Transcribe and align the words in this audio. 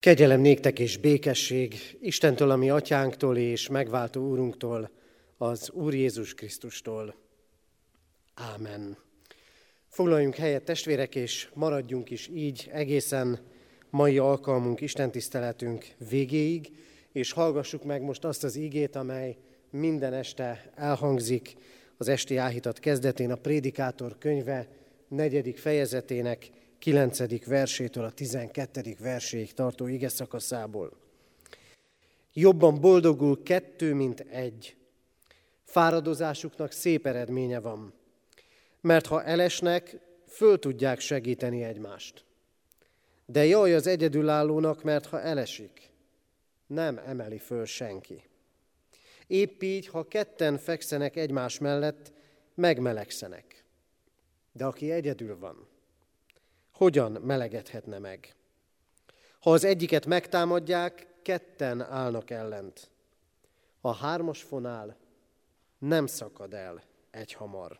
Kegyelem 0.00 0.40
néktek 0.40 0.78
és 0.78 0.96
békesség 0.96 1.98
Istentől, 2.00 2.50
ami 2.50 2.70
atyánktól 2.70 3.36
és 3.36 3.68
megváltó 3.68 4.28
úrunktól, 4.28 4.90
az 5.36 5.70
Úr 5.70 5.94
Jézus 5.94 6.34
Krisztustól. 6.34 7.14
Ámen. 8.34 8.96
Foglaljunk 9.88 10.34
helyet 10.34 10.64
testvérek, 10.64 11.14
és 11.14 11.48
maradjunk 11.54 12.10
is 12.10 12.28
így 12.28 12.68
egészen 12.72 13.38
mai 13.90 14.18
alkalmunk, 14.18 14.80
Isten 14.80 15.10
tiszteletünk 15.10 15.86
végéig, 16.08 16.70
és 17.12 17.32
hallgassuk 17.32 17.84
meg 17.84 18.02
most 18.02 18.24
azt 18.24 18.44
az 18.44 18.56
ígét, 18.56 18.96
amely 18.96 19.36
minden 19.70 20.12
este 20.12 20.72
elhangzik 20.74 21.56
az 21.96 22.08
esti 22.08 22.36
áhítat 22.36 22.78
kezdetén, 22.78 23.30
a 23.30 23.36
Prédikátor 23.36 24.18
könyve 24.18 24.68
negyedik 25.08 25.58
fejezetének 25.58 26.50
9. 26.80 27.44
versétől 27.44 28.04
a 28.04 28.10
12. 28.10 28.96
verséig 28.98 29.52
tartó 29.52 29.86
ige 29.86 30.08
szakaszából. 30.08 30.92
Jobban 32.32 32.80
boldogul 32.80 33.42
kettő, 33.42 33.94
mint 33.94 34.20
egy. 34.20 34.76
Fáradozásuknak 35.64 36.72
szép 36.72 37.06
eredménye 37.06 37.60
van, 37.60 37.92
mert 38.80 39.06
ha 39.06 39.24
elesnek, 39.24 39.98
föl 40.26 40.58
tudják 40.58 41.00
segíteni 41.00 41.62
egymást. 41.62 42.24
De 43.26 43.44
jaj 43.44 43.74
az 43.74 43.86
egyedülállónak, 43.86 44.82
mert 44.82 45.06
ha 45.06 45.20
elesik, 45.20 45.90
nem 46.66 47.00
emeli 47.06 47.38
föl 47.38 47.64
senki. 47.64 48.22
Épp 49.26 49.62
így, 49.62 49.86
ha 49.86 50.08
ketten 50.08 50.58
fekszenek 50.58 51.16
egymás 51.16 51.58
mellett, 51.58 52.12
megmelegszenek. 52.54 53.64
De 54.52 54.64
aki 54.64 54.90
egyedül 54.90 55.38
van, 55.38 55.68
hogyan 56.80 57.12
melegedhetne 57.12 57.98
meg? 57.98 58.34
Ha 59.40 59.52
az 59.52 59.64
egyiket 59.64 60.06
megtámadják, 60.06 61.06
ketten 61.22 61.80
állnak 61.80 62.30
ellent. 62.30 62.90
A 63.80 63.94
hármas 63.94 64.42
fonál 64.42 64.96
nem 65.78 66.06
szakad 66.06 66.54
el 66.54 66.82
egy 67.10 67.32
hamar. 67.32 67.78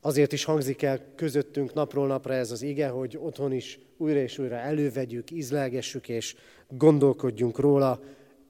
Azért 0.00 0.32
is 0.32 0.44
hangzik 0.44 0.82
el 0.82 1.14
közöttünk 1.14 1.72
napról 1.72 2.06
napra 2.06 2.34
ez 2.34 2.50
az 2.50 2.62
ige, 2.62 2.88
hogy 2.88 3.16
otthon 3.16 3.52
is 3.52 3.78
újra 3.96 4.18
és 4.18 4.38
újra 4.38 4.56
elővegyük, 4.56 5.30
ízlelgessük 5.30 6.08
és 6.08 6.36
gondolkodjunk 6.68 7.58
róla, 7.58 8.00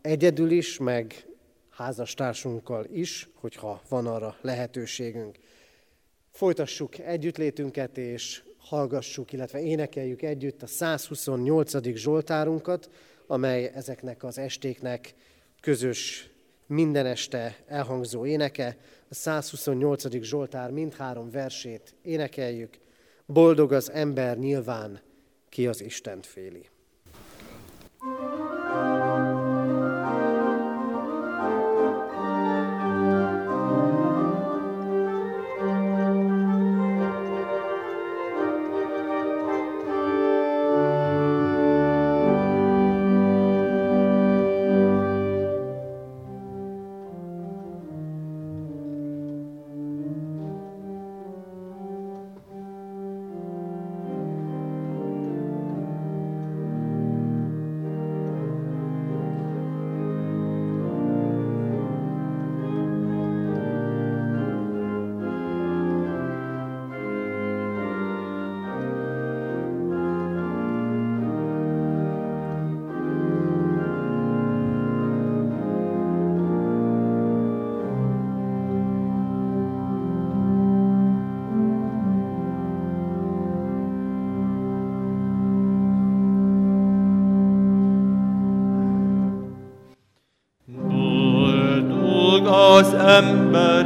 egyedül 0.00 0.50
is, 0.50 0.78
meg 0.78 1.26
házastársunkkal 1.68 2.84
is, 2.84 3.28
hogyha 3.34 3.82
van 3.88 4.06
arra 4.06 4.36
lehetőségünk. 4.40 5.38
Folytassuk 6.38 6.98
együttlétünket, 6.98 7.98
és 7.98 8.42
hallgassuk, 8.58 9.32
illetve 9.32 9.60
énekeljük 9.62 10.22
együtt 10.22 10.62
a 10.62 10.66
128. 10.66 11.94
Zsoltárunkat, 11.94 12.90
amely 13.26 13.70
ezeknek 13.74 14.24
az 14.24 14.38
estéknek 14.38 15.14
közös 15.60 16.30
minden 16.66 17.06
este 17.06 17.56
elhangzó 17.66 18.26
éneke. 18.26 18.76
A 19.10 19.14
128. 19.14 20.22
Zsoltár 20.22 20.70
mindhárom 20.70 21.30
versét 21.30 21.94
énekeljük. 22.02 22.78
Boldog 23.26 23.72
az 23.72 23.90
ember 23.90 24.38
nyilván, 24.38 25.00
ki 25.48 25.66
az 25.66 25.80
Istent 25.80 26.26
féli. 26.26 26.68
Az 92.78 92.94
ember 92.94 93.77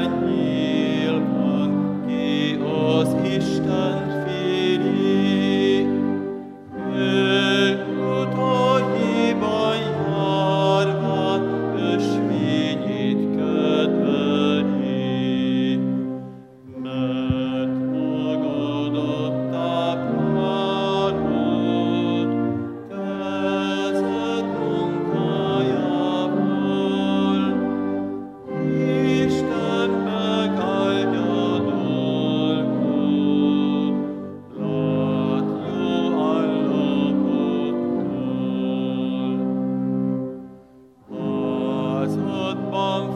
밤 42.72 43.11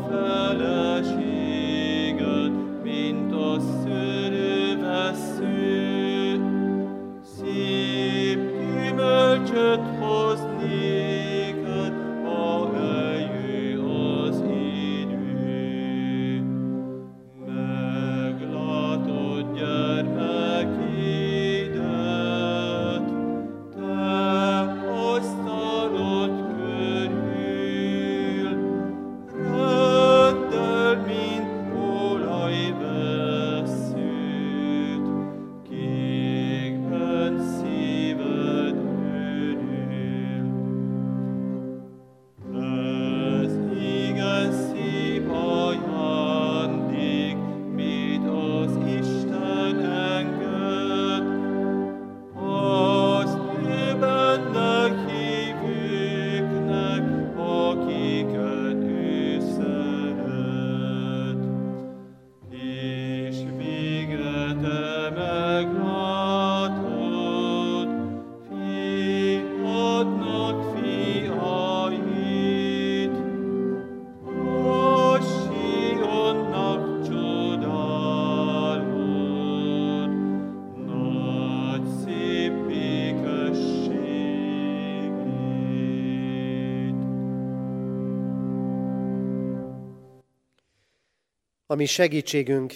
ami 91.77 91.87
segítségünk, 91.87 92.75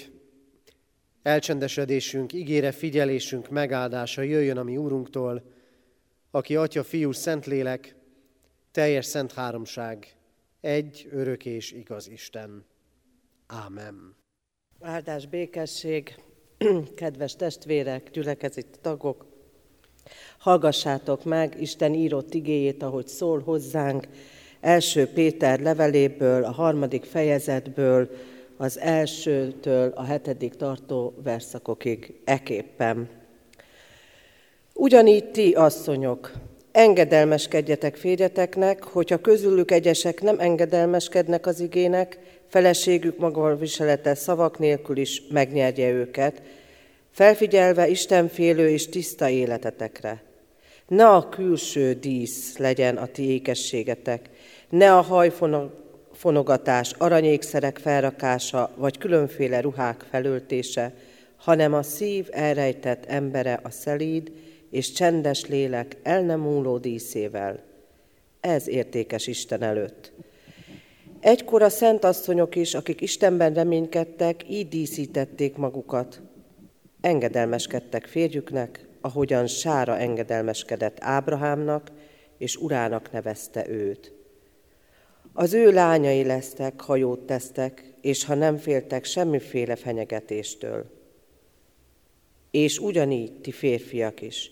elcsendesedésünk, 1.22 2.32
ígére 2.32 2.72
figyelésünk 2.72 3.48
megáldása 3.48 4.22
jöjjön 4.22 4.56
a 4.56 4.62
mi 4.62 4.76
Úrunktól, 4.76 5.42
aki 6.30 6.56
Atya, 6.56 6.82
Fiú, 6.82 7.12
Szentlélek, 7.12 7.94
teljes 8.72 9.06
szent 9.06 9.32
háromság, 9.32 10.16
egy 10.60 11.08
örök 11.12 11.44
és 11.44 11.72
igaz 11.72 12.08
Isten. 12.08 12.64
Ámen. 13.46 14.16
Áldás, 14.80 15.26
békesség, 15.26 16.14
kedves 16.94 17.36
testvérek, 17.36 18.10
gyülekezeti 18.10 18.78
tagok, 18.80 19.26
hallgassátok 20.38 21.24
meg 21.24 21.60
Isten 21.60 21.94
írott 21.94 22.34
igéjét, 22.34 22.82
ahogy 22.82 23.06
szól 23.06 23.40
hozzánk, 23.40 24.08
első 24.60 25.06
Péter 25.06 25.60
leveléből, 25.60 26.44
a 26.44 26.50
harmadik 26.50 27.04
fejezetből, 27.04 28.10
az 28.60 28.78
elsőtől 28.78 29.92
a 29.94 30.04
hetedik 30.04 30.54
tartó 30.54 31.14
verszakokig 31.22 32.14
eképpen. 32.24 33.08
Ugyanígy 34.74 35.30
ti, 35.30 35.52
asszonyok, 35.52 36.32
engedelmeskedjetek 36.72 37.96
férjeteknek, 37.96 38.82
hogyha 38.84 39.20
közülük 39.20 39.70
egyesek 39.70 40.22
nem 40.22 40.38
engedelmeskednek 40.38 41.46
az 41.46 41.60
igének, 41.60 42.18
feleségük 42.48 43.18
maga 43.18 43.56
viselete 43.56 44.14
szavak 44.14 44.58
nélkül 44.58 44.96
is 44.96 45.22
megnyerje 45.30 45.90
őket, 45.90 46.42
felfigyelve 47.10 47.88
Istenfélő 47.88 48.68
és 48.68 48.88
tiszta 48.88 49.28
életetekre. 49.28 50.22
Ne 50.88 51.08
a 51.08 51.28
külső 51.28 51.92
dísz 51.92 52.56
legyen 52.56 52.96
a 52.96 53.06
ti 53.06 53.30
ékességetek, 53.30 54.30
ne 54.68 54.96
a 54.96 55.02
hajfonogatás, 56.20 56.92
aranyékszerek 56.98 57.78
felrakása, 57.78 58.70
vagy 58.76 58.98
különféle 58.98 59.60
ruhák 59.60 60.06
felöltése, 60.10 60.94
hanem 61.36 61.74
a 61.74 61.82
szív 61.82 62.28
elrejtett 62.30 63.04
embere 63.04 63.60
a 63.62 63.70
szelíd 63.70 64.32
és 64.70 64.92
csendes 64.92 65.46
lélek 65.46 65.96
el 66.02 66.22
nem 66.22 66.40
múló 66.40 66.78
díszével. 66.78 67.62
Ez 68.40 68.68
értékes 68.68 69.26
Isten 69.26 69.62
előtt. 69.62 70.12
Egykor 71.20 71.62
a 71.62 71.68
szent 71.68 72.04
asszonyok 72.04 72.56
is, 72.56 72.74
akik 72.74 73.00
Istenben 73.00 73.54
reménykedtek, 73.54 74.50
így 74.50 74.68
díszítették 74.68 75.56
magukat. 75.56 76.20
Engedelmeskedtek 77.00 78.06
férjüknek, 78.06 78.88
ahogyan 79.00 79.46
Sára 79.46 79.98
engedelmeskedett 79.98 80.96
Ábrahámnak, 81.00 81.90
és 82.38 82.56
urának 82.56 83.12
nevezte 83.12 83.68
őt. 83.68 84.19
Az 85.32 85.52
ő 85.52 85.72
lányai 85.72 86.24
lesztek, 86.24 86.80
ha 86.80 86.96
jót 86.96 87.20
tesztek, 87.20 87.92
és 88.00 88.24
ha 88.24 88.34
nem 88.34 88.56
féltek 88.56 89.04
semmiféle 89.04 89.76
fenyegetéstől. 89.76 90.84
És 92.50 92.78
ugyanígy 92.78 93.32
ti 93.32 93.50
férfiak 93.50 94.22
is, 94.22 94.50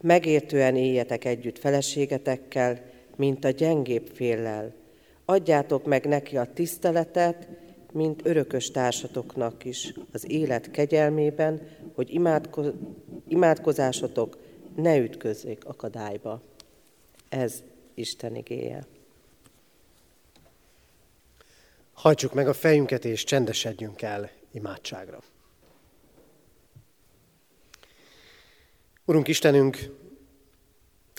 megértően 0.00 0.76
éljetek 0.76 1.24
együtt 1.24 1.58
feleségetekkel, 1.58 2.80
mint 3.16 3.44
a 3.44 3.50
gyengébb 3.50 4.10
féllel. 4.12 4.74
Adjátok 5.24 5.84
meg 5.84 6.06
neki 6.06 6.36
a 6.36 6.52
tiszteletet, 6.54 7.48
mint 7.92 8.20
örökös 8.24 8.70
társatoknak 8.70 9.64
is 9.64 9.94
az 10.12 10.30
élet 10.30 10.70
kegyelmében, 10.70 11.68
hogy 11.94 12.14
imádko- 12.14 12.74
imádkozásotok 13.28 14.38
ne 14.76 14.98
ütközzék 14.98 15.64
akadályba. 15.64 16.42
Ez 17.28 17.62
Isten 17.94 18.36
igéje. 18.36 18.86
Hajtsuk 21.96 22.34
meg 22.34 22.48
a 22.48 22.52
fejünket 22.52 23.04
és 23.04 23.24
csendesedjünk 23.24 24.02
el 24.02 24.30
imádságra. 24.52 25.22
Urunk 29.04 29.28
Istenünk, 29.28 29.78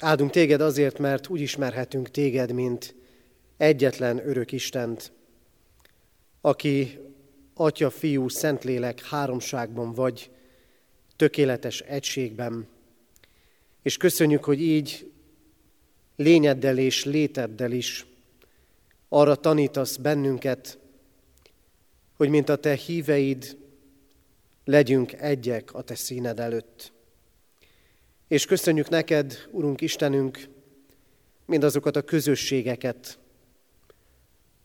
áldunk 0.02 0.32
téged 0.32 0.62
azért, 0.62 1.00
mert 1.00 1.28
úgy 1.28 1.42
ismerhetünk 1.42 2.12
téged, 2.12 2.52
mint 2.52 2.96
egyetlen 3.58 4.28
örök 4.28 4.52
Istent, 4.52 5.12
aki 6.42 7.00
Atya, 7.54 7.90
Fiú, 7.90 8.28
Szentlélek 8.28 9.06
háromságban 9.06 9.94
vagy, 9.94 10.32
tökéletes 11.16 11.82
egységben. 11.82 12.68
És 13.82 13.98
köszönjük, 13.98 14.44
hogy 14.44 14.62
így 14.62 15.12
lényeddel 16.16 16.78
és 16.78 17.06
léteddel 17.06 17.72
is 17.72 18.06
arra 19.10 19.36
tanítasz 19.36 19.96
bennünket, 19.96 20.80
hogy 22.16 22.30
mint 22.30 22.50
a 22.50 22.56
te 22.56 22.74
híveid, 22.76 23.58
legyünk 24.64 25.14
egyek 25.14 25.74
a 25.74 25.82
te 25.82 25.96
színed 25.96 26.40
előtt. 26.40 26.92
És 28.28 28.46
köszönjük 28.46 28.90
neked, 28.90 29.48
Urunk 29.52 29.82
Istenünk, 29.82 30.50
mindazokat 31.46 31.96
a 31.96 32.02
közösségeket, 32.02 33.20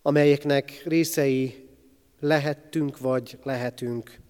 amelyeknek 0.02 0.82
részei 0.84 1.68
lehettünk 2.20 2.98
vagy 2.98 3.38
lehetünk. 3.42 4.20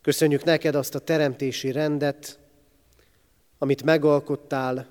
Köszönjük 0.00 0.44
neked 0.44 0.74
azt 0.74 0.94
a 0.94 0.98
teremtési 0.98 1.72
rendet, 1.72 2.38
amit 3.58 3.82
megalkottál 3.82 4.88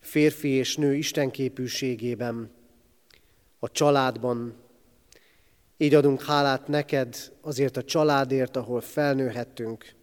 férfi 0.00 0.48
és 0.48 0.76
nő 0.76 0.94
istenképűségében, 0.94 2.50
a 3.66 3.70
családban. 3.72 4.54
Így 5.76 5.94
adunk 5.94 6.22
hálát 6.22 6.68
neked 6.68 7.32
azért 7.40 7.76
a 7.76 7.84
családért, 7.84 8.56
ahol 8.56 8.80
felnőhettünk, 8.80 9.94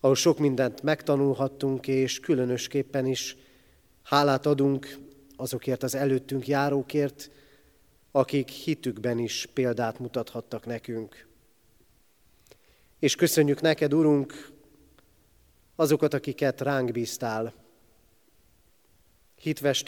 ahol 0.00 0.14
sok 0.14 0.38
mindent 0.38 0.82
megtanulhattunk, 0.82 1.86
és 1.88 2.20
különösképpen 2.20 3.06
is 3.06 3.36
hálát 4.02 4.46
adunk 4.46 4.98
azokért 5.36 5.82
az 5.82 5.94
előttünk 5.94 6.46
járókért, 6.46 7.30
akik 8.10 8.48
hitükben 8.48 9.18
is 9.18 9.48
példát 9.54 9.98
mutathattak 9.98 10.66
nekünk. 10.66 11.26
És 12.98 13.14
köszönjük 13.14 13.60
neked, 13.60 13.94
Urunk, 13.94 14.50
azokat, 15.76 16.14
akiket 16.14 16.60
ránk 16.60 16.92
bíztál, 16.92 17.54
hitves 19.38 19.82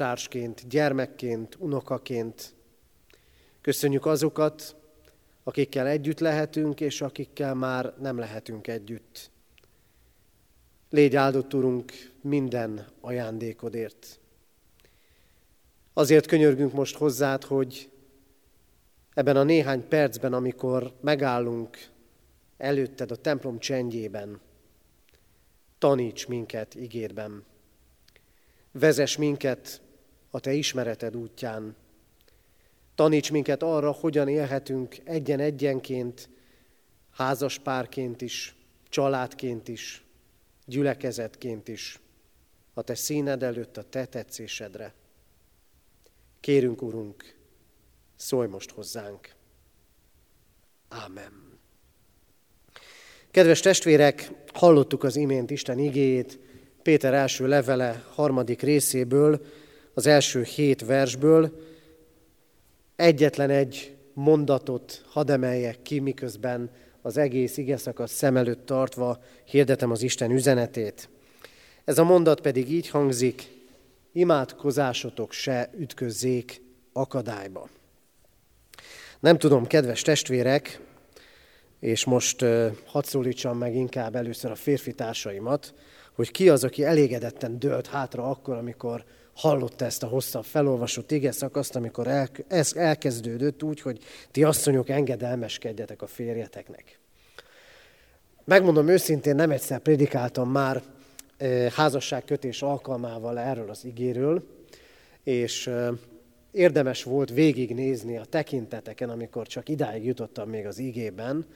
gyermekként, 0.68 1.56
unokaként. 1.58 2.54
Köszönjük 3.60 4.06
azokat, 4.06 4.76
akikkel 5.42 5.86
együtt 5.86 6.18
lehetünk, 6.18 6.80
és 6.80 7.00
akikkel 7.00 7.54
már 7.54 7.94
nem 7.98 8.18
lehetünk 8.18 8.66
együtt. 8.66 9.30
Légy 10.90 11.16
áldott, 11.16 11.54
Urunk, 11.54 11.92
minden 12.20 12.86
ajándékodért. 13.00 14.20
Azért 15.92 16.26
könyörgünk 16.26 16.72
most 16.72 16.96
hozzád, 16.96 17.44
hogy 17.44 17.90
ebben 19.14 19.36
a 19.36 19.42
néhány 19.42 19.88
percben, 19.88 20.32
amikor 20.32 20.92
megállunk 21.00 21.88
előtted 22.56 23.10
a 23.10 23.16
templom 23.16 23.58
csendjében, 23.58 24.40
taníts 25.78 26.26
minket 26.26 26.74
ígérben. 26.74 27.44
Vezess 28.72 29.16
minket 29.16 29.80
a 30.30 30.40
Te 30.40 30.52
ismereted 30.52 31.16
útján. 31.16 31.76
Taníts 33.00 33.30
minket 33.30 33.62
arra, 33.62 33.90
hogyan 33.90 34.28
élhetünk 34.28 34.96
egyen-egyenként, 35.04 36.28
házas 37.10 37.58
párként 37.58 38.20
is, 38.20 38.56
családként 38.88 39.68
is, 39.68 40.04
gyülekezetként 40.66 41.68
is, 41.68 42.00
a 42.74 42.82
Te 42.82 42.94
színed 42.94 43.42
előtt, 43.42 43.76
a 43.76 43.82
Te 43.82 44.04
tetszésedre. 44.04 44.94
Kérünk, 46.40 46.82
Urunk, 46.82 47.34
szólj 48.16 48.48
most 48.48 48.70
hozzánk. 48.70 49.34
Ámen. 50.88 51.58
Kedves 53.30 53.60
testvérek, 53.60 54.30
hallottuk 54.52 55.04
az 55.04 55.16
imént 55.16 55.50
Isten 55.50 55.78
igéjét, 55.78 56.38
Péter 56.82 57.14
első 57.14 57.46
levele 57.46 58.04
harmadik 58.08 58.62
részéből, 58.62 59.46
az 59.94 60.06
első 60.06 60.42
hét 60.42 60.84
versből. 60.84 61.68
Egyetlen 63.00 63.50
egy 63.50 63.96
mondatot 64.14 65.04
hadd 65.08 65.30
emeljek 65.30 65.82
ki, 65.82 65.98
miközben 65.98 66.70
az 67.02 67.16
egész 67.16 67.56
igeszakasz 67.56 68.12
szem 68.12 68.36
előtt 68.36 68.66
tartva 68.66 69.22
hirdetem 69.44 69.90
az 69.90 70.02
Isten 70.02 70.30
üzenetét. 70.30 71.08
Ez 71.84 71.98
a 71.98 72.04
mondat 72.04 72.40
pedig 72.40 72.70
így 72.70 72.88
hangzik, 72.88 73.48
imádkozásotok 74.12 75.32
se 75.32 75.70
ütközzék 75.78 76.62
akadályba. 76.92 77.68
Nem 79.20 79.38
tudom, 79.38 79.66
kedves 79.66 80.02
testvérek, 80.02 80.80
és 81.78 82.04
most 82.04 82.44
hadd 82.84 83.04
szólítsam 83.04 83.58
meg 83.58 83.74
inkább 83.74 84.16
először 84.16 84.50
a 84.50 84.54
férfi 84.54 84.92
társaimat, 84.92 85.74
hogy 86.12 86.30
ki 86.30 86.48
az, 86.48 86.64
aki 86.64 86.84
elégedetten 86.84 87.58
dőlt 87.58 87.86
hátra 87.86 88.30
akkor, 88.30 88.56
amikor 88.56 89.04
hallotta 89.40 89.84
ezt 89.84 90.02
a 90.02 90.06
hosszabb 90.06 90.44
felolvasott 90.44 91.10
ige 91.10 91.32
szakaszt, 91.32 91.76
amikor 91.76 92.06
el, 92.06 92.28
ez 92.48 92.72
elkezdődött 92.74 93.62
úgy, 93.62 93.80
hogy 93.80 93.98
ti 94.30 94.44
asszonyok 94.44 94.88
engedelmeskedjetek 94.88 96.02
a 96.02 96.06
férjeteknek. 96.06 96.98
Megmondom 98.44 98.88
őszintén, 98.88 99.34
nem 99.34 99.50
egyszer 99.50 99.78
prédikáltam 99.78 100.50
már 100.50 100.82
házasságkötés 101.74 102.62
alkalmával 102.62 103.38
erről 103.38 103.70
az 103.70 103.84
igéről, 103.84 104.42
és 105.22 105.70
érdemes 106.50 107.02
volt 107.02 107.30
végignézni 107.30 108.16
a 108.16 108.24
tekinteteken, 108.24 109.10
amikor 109.10 109.46
csak 109.46 109.68
idáig 109.68 110.04
jutottam 110.04 110.48
még 110.48 110.66
az 110.66 110.78
igében. 110.78 111.46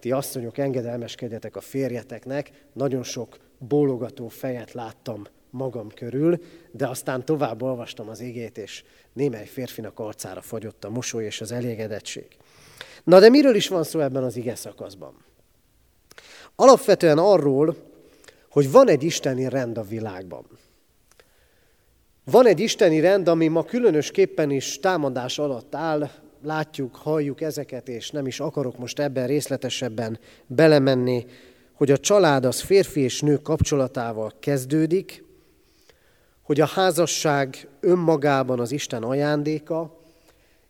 Ti 0.00 0.12
asszonyok, 0.12 0.58
engedelmeskedjetek 0.58 1.56
a 1.56 1.60
férjeteknek, 1.60 2.50
nagyon 2.72 3.02
sok 3.02 3.38
bólogató 3.58 4.28
fejet 4.28 4.72
láttam 4.72 5.26
magam 5.54 5.88
körül, 5.88 6.38
de 6.70 6.88
aztán 6.88 7.24
tovább 7.24 7.62
olvastam 7.62 8.08
az 8.08 8.20
igét, 8.20 8.58
és 8.58 8.84
némely 9.12 9.46
férfinak 9.46 9.98
arcára 9.98 10.40
fagyott 10.40 10.84
a 10.84 10.90
mosoly 10.90 11.24
és 11.24 11.40
az 11.40 11.52
elégedettség. 11.52 12.26
Na 13.04 13.20
de 13.20 13.28
miről 13.28 13.54
is 13.54 13.68
van 13.68 13.84
szó 13.84 14.00
ebben 14.00 14.22
az 14.22 14.36
ige 14.36 14.54
szakaszban? 14.54 15.14
Alapvetően 16.56 17.18
arról, 17.18 17.76
hogy 18.50 18.70
van 18.70 18.88
egy 18.88 19.02
isteni 19.02 19.48
rend 19.48 19.78
a 19.78 19.82
világban. 19.82 20.46
Van 22.24 22.46
egy 22.46 22.60
isteni 22.60 23.00
rend, 23.00 23.28
ami 23.28 23.48
ma 23.48 23.64
különösképpen 23.64 24.50
is 24.50 24.80
támadás 24.80 25.38
alatt 25.38 25.74
áll, 25.74 26.10
látjuk, 26.42 26.96
halljuk 26.96 27.40
ezeket, 27.40 27.88
és 27.88 28.10
nem 28.10 28.26
is 28.26 28.40
akarok 28.40 28.78
most 28.78 28.98
ebben 28.98 29.26
részletesebben 29.26 30.18
belemenni, 30.46 31.26
hogy 31.72 31.90
a 31.90 31.98
család 31.98 32.44
az 32.44 32.60
férfi 32.60 33.00
és 33.00 33.20
nő 33.20 33.36
kapcsolatával 33.36 34.32
kezdődik, 34.40 35.23
hogy 36.44 36.60
a 36.60 36.66
házasság 36.66 37.68
önmagában 37.80 38.60
az 38.60 38.72
Isten 38.72 39.02
ajándéka, 39.02 40.00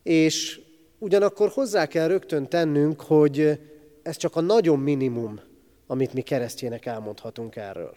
és 0.03 0.61
ugyanakkor 0.99 1.49
hozzá 1.49 1.87
kell 1.87 2.07
rögtön 2.07 2.49
tennünk, 2.49 3.01
hogy 3.01 3.61
ez 4.03 4.17
csak 4.17 4.37
a 4.37 4.41
nagyon 4.41 4.79
minimum, 4.79 5.41
amit 5.87 6.13
mi 6.13 6.21
keresztjének 6.21 6.87
elmondhatunk 6.87 7.57
erről. 7.57 7.93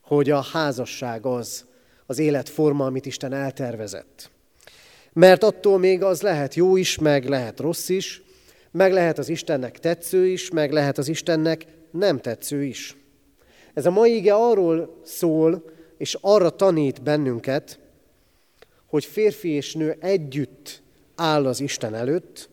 Hogy 0.00 0.30
a 0.30 0.40
házasság 0.40 1.26
az, 1.26 1.64
az 2.06 2.18
életforma, 2.18 2.84
amit 2.86 3.06
Isten 3.06 3.32
eltervezett. 3.32 4.30
Mert 5.12 5.42
attól 5.42 5.78
még 5.78 6.02
az 6.02 6.22
lehet 6.22 6.54
jó 6.54 6.76
is, 6.76 6.98
meg 6.98 7.28
lehet 7.28 7.60
rossz 7.60 7.88
is, 7.88 8.22
meg 8.70 8.92
lehet 8.92 9.18
az 9.18 9.28
Istennek 9.28 9.78
tetsző 9.78 10.26
is, 10.26 10.50
meg 10.50 10.72
lehet 10.72 10.98
az 10.98 11.08
Istennek 11.08 11.66
nem 11.90 12.18
tetsző 12.18 12.64
is. 12.64 12.96
Ez 13.74 13.86
a 13.86 13.90
mai 13.90 14.16
ige 14.16 14.34
arról 14.34 15.00
szól, 15.04 15.76
és 15.98 16.18
arra 16.20 16.50
tanít 16.50 17.02
bennünket, 17.02 17.78
hogy 18.86 19.04
férfi 19.04 19.48
és 19.48 19.74
nő 19.74 19.96
együtt 20.00 20.82
áll 21.14 21.46
az 21.46 21.60
Isten 21.60 21.94
előtt, 21.94 22.48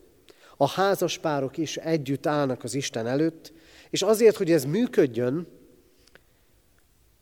a 0.56 0.68
házaspárok 0.68 1.56
is 1.56 1.76
együtt 1.76 2.26
állnak 2.26 2.64
az 2.64 2.74
Isten 2.74 3.06
előtt, 3.06 3.52
és 3.90 4.02
azért, 4.02 4.36
hogy 4.36 4.52
ez 4.52 4.64
működjön, 4.64 5.46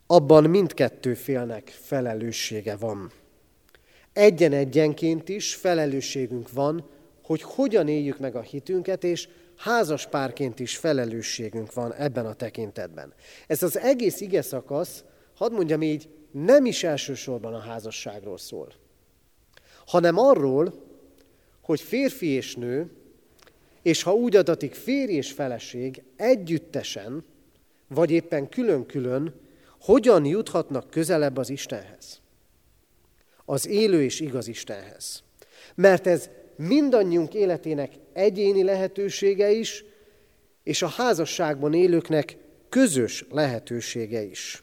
abban 0.07 0.45
mindkettő 0.45 1.15
félnek 1.15 1.69
felelőssége 1.69 2.77
van. 2.77 3.13
Egyen-egyenként 4.13 5.29
is 5.29 5.55
felelősségünk 5.55 6.53
van, 6.53 6.89
hogy 7.23 7.43
hogyan 7.43 7.89
éljük 7.89 8.19
meg 8.19 8.37
a 8.37 8.41
hitünket, 8.41 9.05
és 9.05 9.29
házaspárként 9.57 10.61
is 10.61 10.77
felelősségünk 10.77 11.73
van 11.73 11.93
ebben 11.95 12.27
a 12.27 12.35
tekintetben. 12.35 13.13
Ez 13.47 13.63
az 13.63 13.79
egész 13.79 14.21
ige 14.21 14.43
szakasz, 14.43 15.05
hadd 15.35 15.53
mondjam 15.53 15.83
így, 15.83 16.09
nem 16.31 16.65
is 16.65 16.85
elsősorban 16.85 17.55
a 17.55 17.59
házasságról 17.59 18.39
szól, 18.39 18.73
hanem 19.87 20.19
arról, 20.19 20.75
hogy 21.61 21.81
férfi 21.81 22.27
és 22.27 22.55
nő, 22.55 22.91
és 23.83 24.03
ha 24.03 24.13
úgy 24.15 24.37
adatik 24.37 24.75
férj 24.75 25.13
és 25.13 25.33
feleség 25.33 26.03
együttesen, 26.17 27.25
vagy 27.89 28.11
éppen 28.11 28.49
külön-külön 28.49 29.35
hogyan 29.81 30.25
juthatnak 30.25 30.91
közelebb 30.91 31.37
az 31.37 31.51
Istenhez? 31.51 32.21
Az 33.45 33.67
élő 33.67 34.03
és 34.03 34.21
igaz 34.21 34.49
Istenhez. 34.49 35.23
Mert 35.75 36.07
ez 36.07 36.31
mindannyiunk 36.57 37.35
életének 37.35 37.93
egyéni 38.13 38.63
lehetősége 38.63 39.51
is, 39.51 39.85
és 40.63 40.83
a 40.83 40.89
házasságban 40.89 41.75
élőknek 41.75 42.37
közös 42.69 43.25
lehetősége 43.31 44.23
is. 44.23 44.63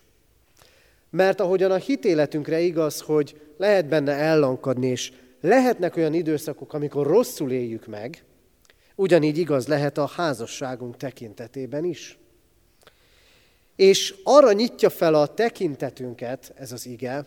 Mert 1.12 1.39
ahogyan 1.39 1.72
a 1.72 1.75
hitéletünkre 1.75 2.60
igaz, 2.60 3.01
hogy 3.01 3.41
lehet 3.58 3.88
benne 3.88 4.12
ellankadni, 4.12 4.88
és 4.88 5.12
lehetnek 5.41 5.96
olyan 5.96 6.13
időszakok, 6.13 6.74
amikor 6.74 7.08
rosszul 7.08 7.51
éljük 7.51 7.88
meg, 7.88 8.24
ugyanígy 8.96 9.38
igaz 9.38 9.68
lehet 9.68 9.98
a 9.98 10.06
házasságunk 10.06 10.98
tekintetében 10.98 11.84
is. 11.84 12.20
És 13.75 14.15
arra 14.24 14.51
nyitja 14.51 14.89
fel 14.89 15.13
a 15.13 15.34
tekintetünket 15.34 16.53
ez 16.56 16.72
az 16.72 16.86
ige, 16.86 17.25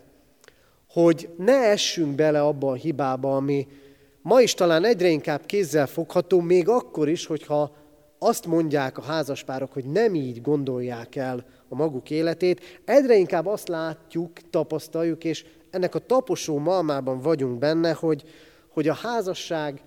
hogy 0.89 1.29
ne 1.37 1.57
essünk 1.57 2.15
bele 2.15 2.43
abba 2.43 2.71
a 2.71 2.75
hibába, 2.75 3.37
ami 3.37 3.67
ma 4.23 4.41
is 4.41 4.55
talán 4.55 4.85
egyre 4.85 5.09
inkább 5.09 5.47
kézzel 5.47 5.87
fogható, 5.87 6.41
még 6.41 6.69
akkor 6.69 7.09
is, 7.09 7.27
hogyha 7.27 7.77
azt 8.19 8.47
mondják 8.47 8.99
a 8.99 9.03
házaspárok, 9.03 9.73
hogy 9.73 9.85
nem 9.85 10.15
így 10.15 10.43
gondolják 10.43 11.17
el 11.17 11.45
a 11.75 11.77
maguk 11.77 12.11
életét, 12.11 12.81
egyre 12.85 13.17
inkább 13.17 13.47
azt 13.47 13.69
látjuk, 13.69 14.33
tapasztaljuk, 14.51 15.25
és 15.25 15.45
ennek 15.71 15.95
a 15.95 15.99
taposó 15.99 16.59
malmában 16.59 17.21
vagyunk 17.21 17.59
benne, 17.59 17.93
hogy, 17.93 18.25
hogy 18.69 18.89
a 18.89 18.95
házasság 18.95 19.83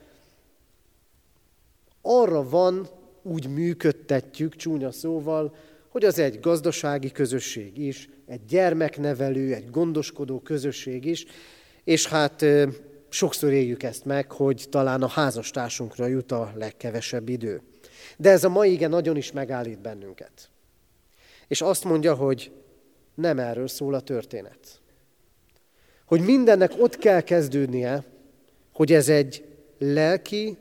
arra 2.01 2.49
van, 2.49 2.87
úgy 3.21 3.47
működtetjük, 3.47 4.55
csúnya 4.55 4.91
szóval, 4.91 5.55
hogy 5.89 6.03
az 6.05 6.19
egy 6.19 6.39
gazdasági 6.39 7.11
közösség 7.11 7.77
is, 7.77 8.09
egy 8.27 8.45
gyermeknevelő, 8.45 9.53
egy 9.53 9.69
gondoskodó 9.69 10.39
közösség 10.39 11.05
is, 11.05 11.25
és 11.83 12.07
hát 12.07 12.45
sokszor 13.09 13.51
éljük 13.51 13.83
ezt 13.83 14.05
meg, 14.05 14.31
hogy 14.31 14.65
talán 14.69 15.01
a 15.01 15.07
házastársunkra 15.07 16.07
jut 16.07 16.31
a 16.31 16.51
legkevesebb 16.55 17.29
idő. 17.29 17.61
De 18.17 18.29
ez 18.29 18.43
a 18.43 18.49
mai 18.49 18.71
ige 18.71 18.87
nagyon 18.87 19.17
is 19.17 19.31
megállít 19.31 19.81
bennünket. 19.81 20.49
És 21.47 21.61
azt 21.61 21.83
mondja, 21.83 22.15
hogy 22.15 22.51
nem 23.15 23.39
erről 23.39 23.67
szól 23.67 23.93
a 23.93 24.01
történet. 24.01 24.81
Hogy 26.05 26.21
mindennek 26.21 26.71
ott 26.77 26.97
kell 26.97 27.21
kezdődnie, 27.21 28.03
hogy 28.73 28.93
ez 28.93 29.09
egy 29.09 29.45
lelki 29.77 30.57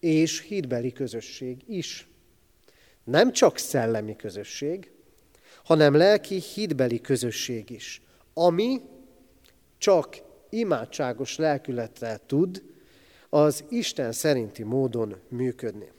és 0.00 0.40
hídbeli 0.40 0.92
közösség 0.92 1.62
is. 1.66 2.08
Nem 3.04 3.32
csak 3.32 3.58
szellemi 3.58 4.16
közösség, 4.16 4.90
hanem 5.64 5.94
lelki, 5.94 6.40
hídbeli 6.54 7.00
közösség 7.00 7.70
is, 7.70 8.02
ami 8.34 8.80
csak 9.78 10.16
imádságos 10.50 11.36
lelkülettel 11.36 12.18
tud 12.26 12.62
az 13.28 13.64
Isten 13.68 14.12
szerinti 14.12 14.62
módon 14.62 15.16
működni. 15.28 15.92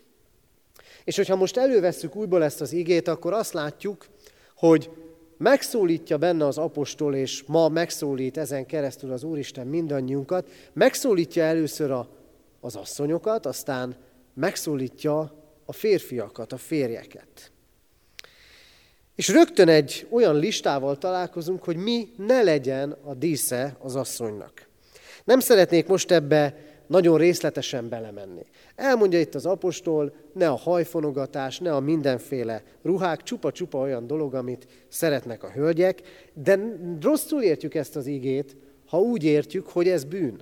És 1.07 1.15
hogyha 1.15 1.35
most 1.35 1.57
elővesszük 1.57 2.15
újból 2.15 2.43
ezt 2.43 2.61
az 2.61 2.73
igét, 2.73 3.07
akkor 3.07 3.33
azt 3.33 3.53
látjuk, 3.53 4.05
hogy 4.55 4.89
megszólítja 5.37 6.17
benne 6.17 6.45
az 6.45 6.57
apostol, 6.57 7.15
és 7.15 7.43
ma 7.45 7.67
megszólít 7.67 8.37
ezen 8.37 8.65
keresztül 8.65 9.11
az 9.11 9.23
Úristen 9.23 9.67
mindannyiunkat, 9.67 10.49
megszólítja 10.73 11.43
először 11.43 11.91
a, 11.91 12.09
az 12.59 12.75
asszonyokat, 12.75 13.45
aztán 13.45 13.95
megszólítja 14.33 15.33
a 15.65 15.73
férfiakat, 15.73 16.53
a 16.53 16.57
férjeket. 16.57 17.51
És 19.15 19.27
rögtön 19.27 19.67
egy 19.67 20.07
olyan 20.09 20.35
listával 20.35 20.97
találkozunk, 20.97 21.63
hogy 21.63 21.75
mi 21.77 22.09
ne 22.17 22.41
legyen 22.43 22.97
a 23.03 23.13
dísze 23.13 23.77
az 23.79 23.95
asszonynak. 23.95 24.67
Nem 25.23 25.39
szeretnék 25.39 25.87
most 25.87 26.11
ebbe 26.11 26.57
nagyon 26.87 27.17
részletesen 27.17 27.89
belemenni. 27.89 28.45
Elmondja 28.75 29.19
itt 29.19 29.35
az 29.35 29.45
apostol, 29.45 30.13
ne 30.33 30.49
a 30.49 30.55
hajfonogatás, 30.55 31.59
ne 31.59 31.75
a 31.75 31.79
mindenféle 31.79 32.63
ruhák, 32.81 33.23
csupa-csupa 33.23 33.77
olyan 33.77 34.07
dolog, 34.07 34.33
amit 34.33 34.67
szeretnek 34.87 35.43
a 35.43 35.51
hölgyek, 35.51 36.01
de 36.33 36.59
rosszul 37.01 37.41
értjük 37.41 37.75
ezt 37.75 37.95
az 37.95 38.05
igét, 38.05 38.55
ha 38.87 38.99
úgy 38.99 39.23
értjük, 39.23 39.67
hogy 39.67 39.87
ez 39.87 40.03
bűn. 40.03 40.41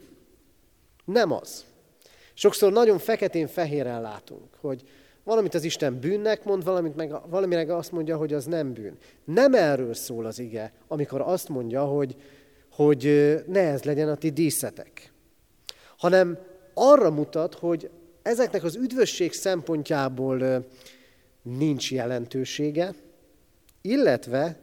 Nem 1.06 1.32
az. 1.32 1.66
Sokszor 2.34 2.72
nagyon 2.72 2.98
feketén-fehéren 2.98 4.02
látunk, 4.02 4.48
hogy 4.62 4.84
valamit 5.24 5.54
az 5.54 5.64
Isten 5.64 6.00
bűnnek 6.00 6.44
mond, 6.44 6.64
valamit 6.64 6.96
meg, 6.96 7.14
valamire 7.30 7.76
azt 7.76 7.92
mondja, 7.92 8.18
hogy 8.18 8.34
az 8.34 8.46
nem 8.46 8.74
bűn. 8.74 8.98
Nem 9.24 9.54
erről 9.54 9.94
szól 9.94 10.26
az 10.26 10.40
ige, 10.40 10.74
amikor 10.88 11.22
azt 11.22 11.50
mondja, 11.50 11.84
hogy, 11.84 12.16
hogy 12.72 13.04
ne 13.48 13.60
ez 13.60 13.84
legyen 13.84 14.10
a 14.10 14.16
ti 14.16 14.30
díszetek, 14.30 15.14
hanem 15.98 16.38
arra 16.74 17.12
mutat, 17.12 17.54
hogy 17.54 17.90
ezeknek 18.22 18.64
az 18.64 18.76
üdvösség 18.76 19.34
szempontjából 19.34 20.66
nincs 21.42 21.92
jelentősége, 21.92 22.94
illetve 23.82 24.60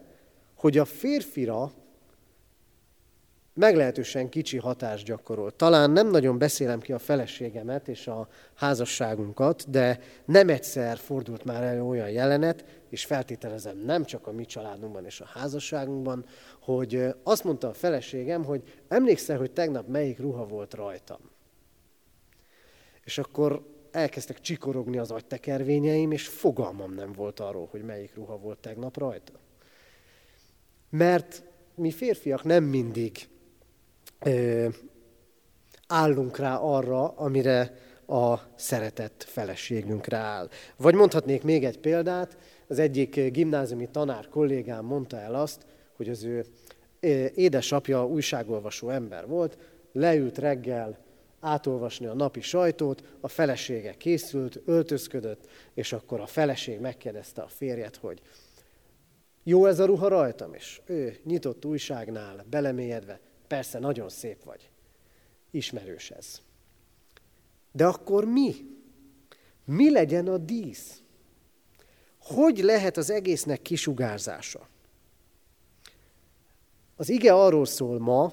hogy 0.55 0.79
a 0.79 0.85
férfira 0.85 1.73
meglehetősen 3.55 4.29
kicsi 4.29 4.59
hatást 4.59 5.05
gyakorol. 5.05 5.57
Talán 5.57 5.91
nem 5.91 6.11
nagyon 6.11 6.39
beszélem 6.39 6.81
ki 6.81 6.93
a 6.93 6.99
feleségemet 6.99 7.89
és 7.89 8.07
a 8.07 8.29
házasságunkat, 8.55 9.71
de 9.71 10.01
nem 10.25 10.49
egyszer 10.49 10.99
fordult 10.99 11.45
már 11.45 11.63
elő 11.63 11.83
olyan 11.83 12.11
jelenet, 12.11 12.65
és 12.89 13.05
feltételezem 13.05 13.79
nem 13.79 14.05
csak 14.05 14.27
a 14.27 14.33
mi 14.33 14.45
családunkban 14.45 15.05
és 15.05 15.21
a 15.21 15.31
házasságunkban, 15.33 16.25
hogy 16.61 17.07
azt 17.23 17.45
mondta 17.45 17.69
a 17.69 17.75
feleségem, 17.75 18.45
hogy 18.45 18.63
emlékszel, 18.89 19.39
hogy 19.39 19.51
tegnap 19.51 19.87
melyik 19.89 20.19
ruha 20.19 20.47
volt 20.47 20.75
rajtam. 20.75 21.19
És 23.05 23.19
akkor 23.19 23.71
elkezdtek 23.91 24.41
csikorogni 24.41 24.99
az 24.99 25.11
agytekervényeim, 25.11 26.13
és 26.13 26.29
fogalmam 26.29 26.95
nem 26.95 27.13
volt 27.13 27.41
arról, 27.41 27.69
hogy 27.71 27.83
melyik 27.83 28.15
ruha 28.15 28.37
volt 28.37 28.59
tegnap 28.59 28.97
rajta. 28.97 29.33
Mert 30.91 31.43
mi 31.75 31.91
férfiak 31.91 32.45
nem 32.45 32.65
mindig 32.65 33.31
állunk 35.87 36.39
rá 36.39 36.57
arra, 36.57 37.09
amire 37.09 37.75
a 38.07 38.39
szeretett 38.55 39.25
feleségünkre 39.29 40.17
áll. 40.17 40.49
Vagy 40.77 40.95
mondhatnék 40.95 41.43
még 41.43 41.65
egy 41.65 41.79
példát, 41.79 42.37
az 42.69 42.79
egyik 42.79 43.21
gimnáziumi 43.31 43.89
tanár 43.91 44.29
kollégám 44.29 44.85
mondta 44.85 45.21
el 45.21 45.35
azt, 45.35 45.67
hogy 45.97 46.09
az 46.09 46.25
ő 46.25 46.45
édesapja 47.35 48.07
újságolvasó 48.07 48.89
ember 48.89 49.27
volt, 49.27 49.59
leült 49.93 50.39
reggel 50.39 50.99
átolvasni 51.41 52.07
a 52.07 52.15
napi 52.15 52.41
sajtót, 52.41 53.03
a 53.21 53.29
felesége 53.29 53.95
készült, 53.95 54.61
öltözködött, 54.65 55.47
és 55.75 55.93
akkor 55.93 56.21
a 56.21 56.27
feleség 56.27 56.81
megkérdezte 56.81 57.43
a 57.43 57.49
férjet, 57.49 57.97
hogy 57.97 58.21
jó 59.43 59.67
ez 59.67 59.79
a 59.79 59.85
ruha 59.85 60.09
rajtam, 60.09 60.55
és 60.55 60.81
ő 60.87 61.17
nyitott 61.25 61.65
újságnál, 61.65 62.45
belemélyedve, 62.51 63.21
persze 63.53 63.79
nagyon 63.79 64.09
szép 64.09 64.45
vagy. 64.45 64.71
Ismerős 65.51 66.11
ez. 66.11 66.41
De 67.73 67.87
akkor 67.87 68.25
mi? 68.25 68.55
Mi 69.65 69.91
legyen 69.91 70.27
a 70.27 70.39
dísz? 70.39 71.03
Hogy 72.19 72.59
lehet 72.59 72.97
az 72.97 73.11
egésznek 73.11 73.63
kisugárzása? 73.63 74.69
Az 76.97 77.09
ige 77.09 77.33
arról 77.35 77.65
szól 77.65 77.99
ma, 77.99 78.33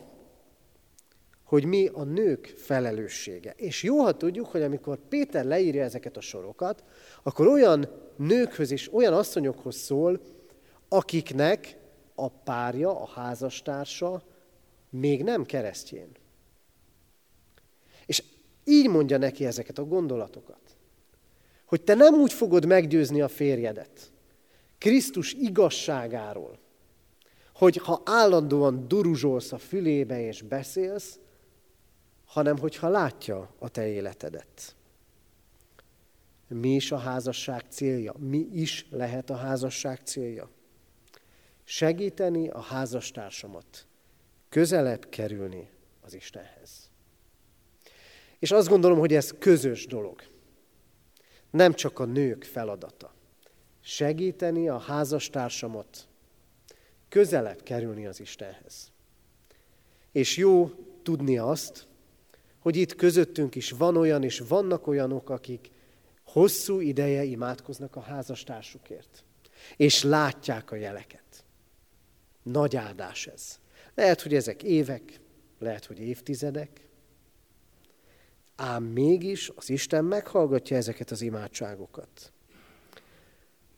hogy 1.43 1.65
mi 1.65 1.87
a 1.87 2.03
nők 2.03 2.53
felelőssége. 2.57 3.53
És 3.57 3.83
jó, 3.83 3.99
ha 3.99 4.17
tudjuk, 4.17 4.45
hogy 4.45 4.61
amikor 4.61 4.99
Péter 5.09 5.45
leírja 5.45 5.83
ezeket 5.83 6.17
a 6.17 6.21
sorokat, 6.21 6.83
akkor 7.23 7.47
olyan 7.47 7.89
nőkhöz 8.15 8.71
és 8.71 8.93
olyan 8.93 9.13
asszonyokhoz 9.13 9.75
szól, 9.75 10.21
akiknek 10.87 11.77
a 12.15 12.29
párja, 12.29 13.01
a 13.01 13.07
házastársa 13.07 14.28
még 14.89 15.23
nem 15.23 15.45
keresztjén. 15.45 16.09
És 18.05 18.23
így 18.63 18.89
mondja 18.89 19.17
neki 19.17 19.45
ezeket 19.45 19.77
a 19.77 19.85
gondolatokat. 19.85 20.61
Hogy 21.65 21.81
te 21.81 21.93
nem 21.93 22.13
úgy 22.13 22.33
fogod 22.33 22.65
meggyőzni 22.65 23.21
a 23.21 23.27
férjedet 23.27 24.11
Krisztus 24.79 25.33
igazságáról, 25.33 26.59
hogy 27.53 27.77
ha 27.77 28.01
állandóan 28.05 28.87
duruzsolsz 28.87 29.51
a 29.51 29.57
fülébe 29.57 30.21
és 30.21 30.41
beszélsz, 30.41 31.19
hanem 32.25 32.57
hogyha 32.57 32.89
látja 32.89 33.53
a 33.57 33.69
te 33.69 33.87
életedet. 33.87 34.75
Mi 36.47 36.75
is 36.75 36.91
a 36.91 36.97
házasság 36.97 37.65
célja? 37.69 38.13
Mi 38.17 38.47
is 38.53 38.87
lehet 38.89 39.29
a 39.29 39.35
házasság 39.35 39.99
célja? 40.03 40.49
Segíteni 41.63 42.49
a 42.49 42.59
házastársamat, 42.59 43.87
közelebb 44.49 45.09
kerülni 45.09 45.69
az 46.01 46.13
Istenhez. 46.13 46.89
És 48.39 48.51
azt 48.51 48.67
gondolom, 48.67 48.99
hogy 48.99 49.13
ez 49.13 49.33
közös 49.39 49.85
dolog. 49.85 50.21
Nem 51.49 51.73
csak 51.73 51.99
a 51.99 52.05
nők 52.05 52.43
feladata. 52.43 53.13
Segíteni 53.81 54.69
a 54.69 54.77
házastársamat, 54.77 56.07
közelebb 57.09 57.63
kerülni 57.63 58.05
az 58.05 58.19
Istenhez. 58.19 58.91
És 60.11 60.37
jó 60.37 60.71
tudni 61.03 61.37
azt, 61.37 61.87
hogy 62.59 62.75
itt 62.75 62.95
közöttünk 62.95 63.55
is 63.55 63.71
van 63.71 63.97
olyan, 63.97 64.23
és 64.23 64.39
vannak 64.39 64.87
olyanok, 64.87 65.29
akik 65.29 65.71
hosszú 66.23 66.79
ideje 66.79 67.23
imádkoznak 67.23 67.95
a 67.95 68.01
házastársukért, 68.01 69.23
és 69.77 70.03
látják 70.03 70.71
a 70.71 70.75
jeleket. 70.75 71.45
Nagy 72.43 72.75
áldás 72.75 73.27
ez. 73.27 73.59
Lehet, 73.99 74.21
hogy 74.21 74.35
ezek 74.35 74.63
évek, 74.63 75.19
lehet, 75.57 75.85
hogy 75.85 75.99
évtizedek, 75.99 76.87
ám 78.55 78.83
mégis 78.83 79.51
az 79.55 79.69
Isten 79.69 80.05
meghallgatja 80.05 80.77
ezeket 80.77 81.11
az 81.11 81.21
imádságokat. 81.21 82.33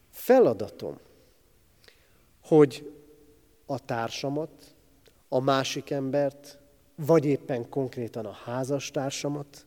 Feladatom, 0.10 1.00
hogy 2.44 2.94
a 3.66 3.86
társamat, 3.86 4.76
a 5.30 5.40
másik 5.40 5.90
embert, 5.90 6.60
vagy 6.96 7.26
éppen 7.26 7.70
konkrétan 7.70 8.26
a 8.26 8.32
házastársamat 8.32 9.66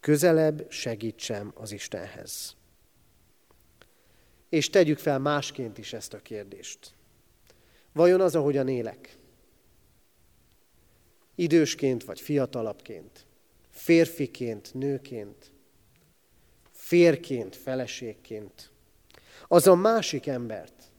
közelebb 0.00 0.70
segítsem 0.70 1.52
az 1.54 1.72
Istenhez. 1.72 2.56
És 4.48 4.70
tegyük 4.70 4.98
fel 4.98 5.18
másként 5.18 5.78
is 5.78 5.92
ezt 5.92 6.14
a 6.14 6.18
kérdést. 6.18 6.94
Vajon 7.92 8.20
az, 8.20 8.34
ahogyan 8.34 8.68
élek? 8.68 9.22
Idősként 11.34 12.04
vagy 12.04 12.20
fiatalabbként, 12.20 13.26
férfiként, 13.70 14.74
nőként, 14.74 15.52
férként, 16.70 17.56
feleségként, 17.56 18.70
az 19.48 19.66
a 19.66 19.74
másik 19.74 20.26
embert 20.26 20.92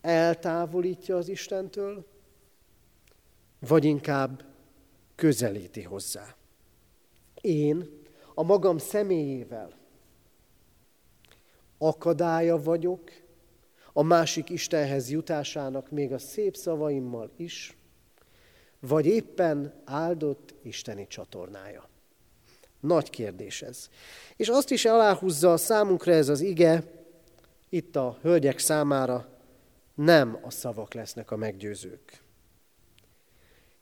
eltávolítja 0.00 1.16
az 1.16 1.28
Istentől, 1.28 2.06
vagy 3.58 3.84
inkább 3.84 4.44
közelíti 5.14 5.82
hozzá. 5.82 6.36
Én 7.40 8.02
a 8.34 8.42
magam 8.42 8.78
személyével 8.78 9.72
akadálya 11.78 12.62
vagyok 12.62 13.10
a 13.92 14.02
másik 14.02 14.50
Istenhez 14.50 15.10
jutásának 15.10 15.90
még 15.90 16.12
a 16.12 16.18
szép 16.18 16.56
szavaimmal 16.56 17.30
is, 17.36 17.76
vagy 18.86 19.06
éppen 19.06 19.82
áldott 19.84 20.54
isteni 20.62 21.06
csatornája. 21.06 21.88
Nagy 22.80 23.10
kérdés 23.10 23.62
ez. 23.62 23.88
És 24.36 24.48
azt 24.48 24.70
is 24.70 24.84
aláhúzza 24.84 25.52
a 25.52 25.56
számunkra 25.56 26.12
ez 26.12 26.28
az 26.28 26.40
ige, 26.40 26.82
itt 27.68 27.96
a 27.96 28.18
hölgyek 28.22 28.58
számára 28.58 29.28
nem 29.94 30.38
a 30.42 30.50
szavak 30.50 30.94
lesznek 30.94 31.30
a 31.30 31.36
meggyőzők. 31.36 32.22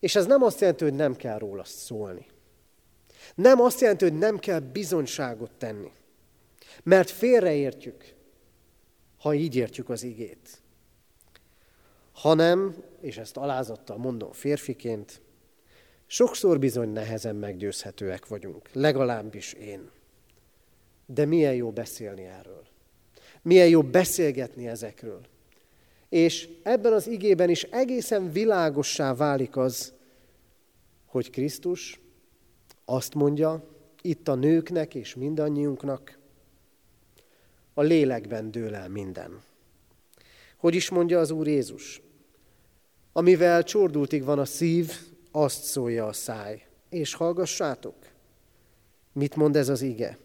És 0.01 0.15
ez 0.15 0.27
nem 0.27 0.43
azt 0.43 0.61
jelenti, 0.61 0.85
hogy 0.85 0.95
nem 0.95 1.17
kell 1.17 1.39
róla 1.39 1.65
szólni. 1.65 2.27
Nem 3.35 3.61
azt 3.61 3.81
jelenti, 3.81 4.05
hogy 4.05 4.19
nem 4.19 4.39
kell 4.39 4.59
bizonyságot 4.61 5.51
tenni. 5.51 5.93
Mert 6.83 7.11
félreértjük, 7.11 8.15
ha 9.19 9.35
így 9.35 9.57
értjük 9.57 9.89
az 9.89 10.03
igét. 10.03 10.62
Hanem, 12.23 12.75
és 13.01 13.19
ezt 13.19 13.37
alázattal 13.37 13.97
mondom 13.97 14.33
férfiként, 14.33 15.21
sokszor 16.07 16.59
bizony 16.59 16.89
nehezen 16.89 17.37
meggyőzhetőek 17.37 18.27
vagyunk, 18.27 18.69
legalábbis 18.73 19.53
én. 19.53 19.91
De 21.07 21.25
milyen 21.25 21.55
jó 21.55 21.71
beszélni 21.71 22.25
erről. 22.25 22.67
Milyen 23.43 23.69
jó 23.69 23.83
beszélgetni 23.83 24.69
ezekről. 24.69 25.21
És 26.09 26.49
ebben 26.63 26.93
az 26.93 27.07
igében 27.07 27.51
is 27.51 27.63
egészen 27.63 28.33
világossá 28.33 29.15
válik 29.15 29.57
az, 29.57 29.93
hogy 31.07 31.31
Krisztus 31.31 32.01
azt 32.85 33.15
mondja, 33.15 33.65
itt 34.03 34.29
a 34.29 34.35
nőknek 34.35 34.95
és 34.95 35.15
mindannyiunknak, 35.15 36.19
a 37.75 37.83
lélekben 37.83 38.51
dől 38.51 38.75
el 38.75 38.89
minden. 38.89 39.43
Hogy 40.57 40.75
is 40.75 40.91
mondja 40.91 41.19
az 41.19 41.31
Úr 41.31 41.47
Jézus? 41.47 42.03
Amivel 43.13 43.63
csordultig 43.63 44.25
van 44.25 44.39
a 44.39 44.45
szív, 44.45 44.93
azt 45.31 45.65
szólja 45.65 46.07
a 46.07 46.13
száj. 46.13 46.67
És 46.89 47.15
hallgassátok, 47.15 47.95
mit 49.13 49.37
mond 49.37 49.57
ez 49.57 49.69
az 49.69 49.83
ige? 49.83 50.19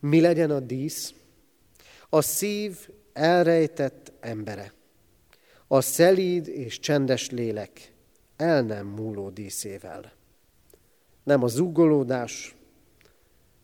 Mi 0.00 0.20
legyen 0.20 0.50
a 0.50 0.60
dísz? 0.60 1.14
A 2.08 2.20
szív 2.20 2.88
elrejtett 3.12 4.12
embere. 4.20 4.72
A 5.66 5.80
szelíd 5.80 6.48
és 6.48 6.78
csendes 6.78 7.30
lélek 7.30 7.92
el 8.36 8.62
nem 8.62 8.86
múló 8.86 9.30
díszével. 9.30 10.12
Nem 11.22 11.42
a 11.42 11.48
zúgolódás, 11.48 12.54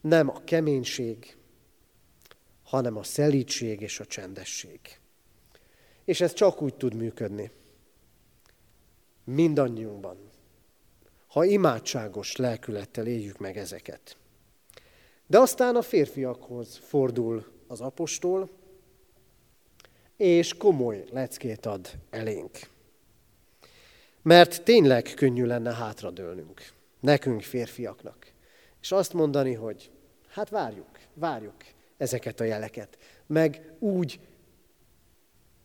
nem 0.01 0.29
a 0.29 0.45
keménység, 0.45 1.37
hanem 2.63 2.97
a 2.97 3.03
szelídség 3.03 3.81
és 3.81 4.01
a 4.01 4.07
csendesség. 4.07 4.81
És 6.05 6.21
ez 6.21 6.33
csak 6.33 6.63
úgy 6.63 6.75
tud 6.75 6.95
működni. 6.95 7.51
Mindannyiunkban. 9.31 10.17
Ha 11.27 11.45
imádságos 11.45 12.37
lelkülettel 12.37 13.07
éljük 13.07 13.39
meg 13.39 13.57
ezeket. 13.57 14.17
De 15.27 15.39
aztán 15.39 15.77
a 15.77 15.83
férfiakhoz 15.83 16.77
fordul 16.77 17.45
az 17.67 17.81
apostol, 17.81 18.51
és 20.17 20.55
komoly 20.55 21.05
leckét 21.11 21.67
ad 21.67 21.91
elénk. 22.11 22.59
Mert 24.23 24.63
tényleg 24.63 25.13
könnyű 25.17 25.45
lenne 25.45 25.75
hátradőlnünk, 25.75 26.73
nekünk 27.01 27.43
férfiaknak. 27.43 28.33
És 28.81 28.93
azt 28.93 29.13
mondani, 29.13 29.55
hogy 29.55 29.91
hát 30.29 30.49
várjuk, 30.49 30.99
várjuk 31.15 31.57
ezeket 31.97 32.41
a 32.41 32.45
jeleket. 32.45 32.99
Meg 33.27 33.73
úgy 33.79 34.21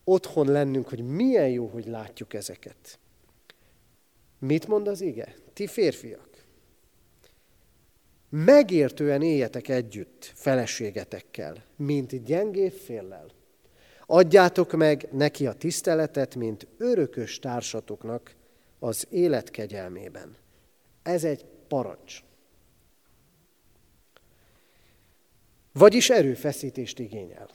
otthon 0.04 0.48
lennünk, 0.48 0.90
hogy 0.90 1.04
milyen 1.04 1.50
jó, 1.50 1.68
hogy 1.68 1.88
látjuk 1.88 2.34
ezeket. 2.34 2.98
Mit 4.46 4.68
mond 4.68 4.88
az 4.88 5.02
ige? 5.02 5.36
Ti 5.54 5.68
férfiak. 5.68 6.30
Megértően 8.30 9.22
éljetek 9.22 9.68
együtt 9.68 10.32
feleségetekkel, 10.36 11.64
mint 11.76 12.24
gyengébb 12.24 12.72
féllel. 12.72 13.32
Adjátok 14.06 14.72
meg 14.72 15.08
neki 15.12 15.48
a 15.48 15.54
tiszteletet, 15.54 16.36
mint 16.36 16.68
örökös 16.78 17.40
társatoknak 17.40 18.36
az 18.80 19.08
élet 19.10 19.50
kegyelmében. 19.50 20.36
Ez 21.04 21.24
egy 21.24 21.46
parancs. 21.68 22.24
Vagyis 25.72 26.10
erőfeszítést 26.10 27.00
igényel. 27.00 27.50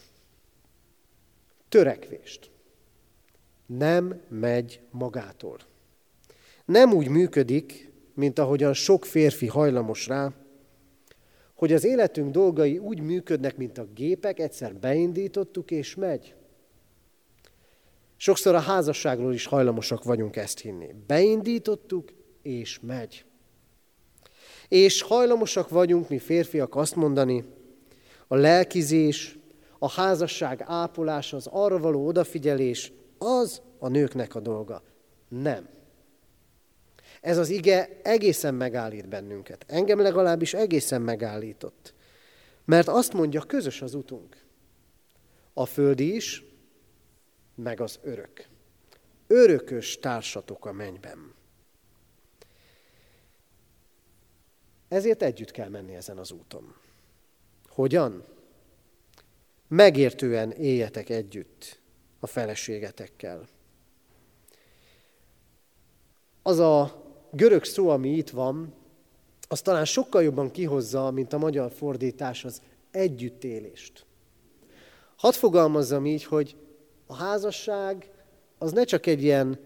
Törekvést. 1.68 2.50
Nem 3.66 4.20
megy 4.28 4.80
magától. 4.90 5.67
Nem 6.68 6.92
úgy 6.92 7.08
működik, 7.08 7.92
mint 8.14 8.38
ahogyan 8.38 8.72
sok 8.72 9.04
férfi 9.04 9.46
hajlamos 9.46 10.06
rá, 10.06 10.32
hogy 11.54 11.72
az 11.72 11.84
életünk 11.84 12.30
dolgai 12.30 12.78
úgy 12.78 13.00
működnek, 13.00 13.56
mint 13.56 13.78
a 13.78 13.86
gépek, 13.94 14.38
egyszer 14.38 14.74
beindítottuk 14.74 15.70
és 15.70 15.94
megy. 15.94 16.34
Sokszor 18.16 18.54
a 18.54 18.58
házasságról 18.58 19.32
is 19.32 19.46
hajlamosak 19.46 20.04
vagyunk 20.04 20.36
ezt 20.36 20.60
hinni. 20.60 20.94
Beindítottuk 21.06 22.12
és 22.42 22.80
megy. 22.80 23.24
És 24.68 25.02
hajlamosak 25.02 25.68
vagyunk 25.68 26.08
mi 26.08 26.18
férfiak 26.18 26.76
azt 26.76 26.96
mondani, 26.96 27.44
a 28.26 28.36
lelkizés, 28.36 29.38
a 29.78 29.90
házasság 29.90 30.62
ápolása, 30.66 31.36
az 31.36 31.46
arra 31.50 31.78
való 31.78 32.06
odafigyelés, 32.06 32.92
az 33.18 33.62
a 33.78 33.88
nőknek 33.88 34.34
a 34.34 34.40
dolga. 34.40 34.82
Nem. 35.28 35.76
Ez 37.20 37.38
az 37.38 37.48
ige 37.48 38.00
egészen 38.02 38.54
megállít 38.54 39.08
bennünket. 39.08 39.64
Engem 39.68 40.00
legalábbis 40.00 40.54
egészen 40.54 41.02
megállított. 41.02 41.94
Mert 42.64 42.88
azt 42.88 43.12
mondja, 43.12 43.42
közös 43.42 43.82
az 43.82 43.94
utunk. 43.94 44.44
A 45.52 45.66
földi 45.66 46.14
is, 46.14 46.44
meg 47.54 47.80
az 47.80 47.98
örök. 48.02 48.46
Örökös 49.26 49.98
társatok 49.98 50.66
a 50.66 50.72
mennyben. 50.72 51.34
Ezért 54.88 55.22
együtt 55.22 55.50
kell 55.50 55.68
menni 55.68 55.94
ezen 55.94 56.18
az 56.18 56.30
úton. 56.30 56.74
Hogyan? 57.68 58.24
Megértően 59.68 60.50
éljetek 60.50 61.08
együtt 61.08 61.80
a 62.20 62.26
feleségetekkel. 62.26 63.48
Az 66.42 66.58
a 66.58 67.06
görög 67.30 67.64
szó, 67.64 67.88
ami 67.88 68.08
itt 68.08 68.30
van, 68.30 68.74
az 69.48 69.60
talán 69.60 69.84
sokkal 69.84 70.22
jobban 70.22 70.50
kihozza, 70.50 71.10
mint 71.10 71.32
a 71.32 71.38
magyar 71.38 71.72
fordítás 71.72 72.44
az 72.44 72.62
együttélést. 72.90 74.06
Hadd 75.16 75.32
fogalmazzam 75.32 76.06
így, 76.06 76.24
hogy 76.24 76.56
a 77.06 77.14
házasság 77.14 78.10
az 78.58 78.72
ne 78.72 78.84
csak 78.84 79.06
egy 79.06 79.22
ilyen 79.22 79.58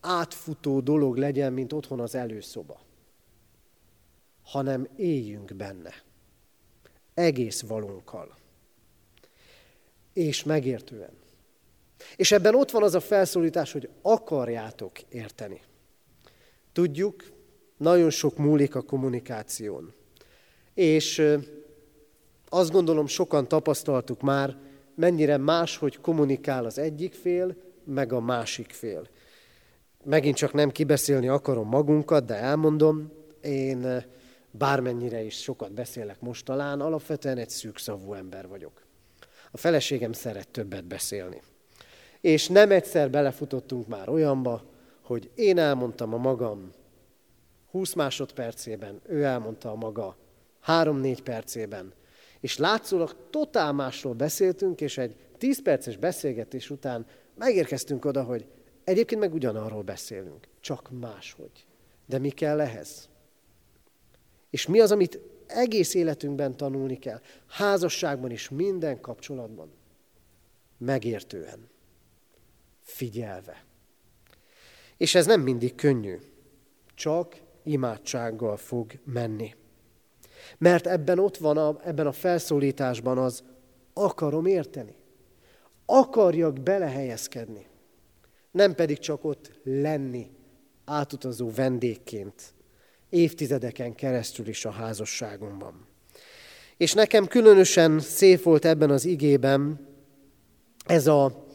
átfutó 0.00 0.80
dolog 0.80 1.16
legyen, 1.16 1.52
mint 1.52 1.72
otthon 1.72 2.00
az 2.00 2.14
előszoba, 2.14 2.80
hanem 4.42 4.88
éljünk 4.96 5.54
benne. 5.54 5.94
Egész 7.14 7.60
valunkkal. 7.60 8.34
És 10.12 10.44
megértően. 10.44 11.16
És 12.16 12.32
ebben 12.32 12.54
ott 12.54 12.70
van 12.70 12.82
az 12.82 12.94
a 12.94 13.00
felszólítás, 13.00 13.72
hogy 13.72 13.88
akarjátok 14.02 15.00
érteni. 15.00 15.60
Tudjuk, 16.76 17.22
nagyon 17.76 18.10
sok 18.10 18.36
múlik 18.36 18.74
a 18.74 18.82
kommunikáción. 18.82 19.94
És 20.74 21.22
azt 22.48 22.70
gondolom, 22.70 23.06
sokan 23.06 23.48
tapasztaltuk 23.48 24.20
már, 24.20 24.56
mennyire 24.94 25.36
máshogy 25.36 26.00
kommunikál 26.00 26.64
az 26.64 26.78
egyik 26.78 27.14
fél, 27.14 27.56
meg 27.84 28.12
a 28.12 28.20
másik 28.20 28.70
fél. 28.70 29.08
Megint 30.04 30.36
csak 30.36 30.52
nem 30.52 30.70
kibeszélni 30.70 31.28
akarom 31.28 31.68
magunkat, 31.68 32.24
de 32.24 32.34
elmondom, 32.34 33.12
én 33.40 34.04
bármennyire 34.50 35.22
is 35.22 35.42
sokat 35.42 35.72
beszélek 35.72 36.20
most 36.20 36.44
talán, 36.44 36.80
alapvetően 36.80 37.38
egy 37.38 37.50
szűkszavú 37.50 38.12
ember 38.12 38.48
vagyok. 38.48 38.82
A 39.50 39.56
feleségem 39.56 40.12
szeret 40.12 40.48
többet 40.48 40.84
beszélni. 40.84 41.42
És 42.20 42.48
nem 42.48 42.70
egyszer 42.70 43.10
belefutottunk 43.10 43.86
már 43.86 44.08
olyanba, 44.08 44.74
hogy 45.06 45.30
én 45.34 45.58
elmondtam 45.58 46.14
a 46.14 46.16
magam 46.16 46.72
20 47.70 47.92
másodpercében, 47.92 49.00
ő 49.06 49.22
elmondta 49.22 49.70
a 49.70 49.74
maga 49.74 50.16
3-4 50.66 51.18
percében, 51.24 51.92
és 52.40 52.58
látszólag 52.58 53.16
totál 53.30 53.72
másról 53.72 54.14
beszéltünk, 54.14 54.80
és 54.80 54.98
egy 54.98 55.16
10 55.38 55.62
perces 55.62 55.96
beszélgetés 55.96 56.70
után 56.70 57.06
megérkeztünk 57.34 58.04
oda, 58.04 58.22
hogy 58.22 58.46
egyébként 58.84 59.20
meg 59.20 59.34
ugyanarról 59.34 59.82
beszélünk, 59.82 60.48
csak 60.60 60.90
máshogy. 61.00 61.66
De 62.06 62.18
mi 62.18 62.30
kell 62.30 62.60
ehhez? 62.60 63.08
És 64.50 64.66
mi 64.66 64.80
az, 64.80 64.92
amit 64.92 65.20
egész 65.46 65.94
életünkben 65.94 66.56
tanulni 66.56 66.98
kell? 66.98 67.20
Házasságban 67.46 68.30
is, 68.30 68.48
minden 68.48 69.00
kapcsolatban. 69.00 69.70
Megértően. 70.78 71.68
Figyelve. 72.82 73.65
És 74.96 75.14
ez 75.14 75.26
nem 75.26 75.40
mindig 75.40 75.74
könnyű. 75.74 76.16
Csak 76.94 77.36
imádsággal 77.64 78.56
fog 78.56 78.92
menni. 79.04 79.54
Mert 80.58 80.86
ebben 80.86 81.18
ott 81.18 81.36
van, 81.36 81.56
a, 81.56 81.80
ebben 81.84 82.06
a 82.06 82.12
felszólításban 82.12 83.18
az 83.18 83.44
akarom 83.92 84.46
érteni. 84.46 84.94
Akarjak 85.86 86.60
belehelyezkedni. 86.60 87.66
Nem 88.50 88.74
pedig 88.74 88.98
csak 88.98 89.24
ott 89.24 89.60
lenni 89.62 90.30
átutazó 90.84 91.50
vendégként, 91.50 92.54
évtizedeken 93.08 93.94
keresztül 93.94 94.48
is 94.48 94.64
a 94.64 94.70
házasságomban. 94.70 95.86
És 96.76 96.92
nekem 96.92 97.26
különösen 97.26 98.00
szép 98.00 98.42
volt 98.42 98.64
ebben 98.64 98.90
az 98.90 99.04
igében 99.04 99.86
ez 100.86 101.06
a, 101.06 101.45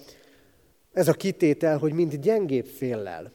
ez 0.94 1.08
a 1.08 1.14
kitétel, 1.14 1.78
hogy 1.78 1.94
mind 1.94 2.16
gyengébb 2.16 2.66
féllel. 2.66 3.32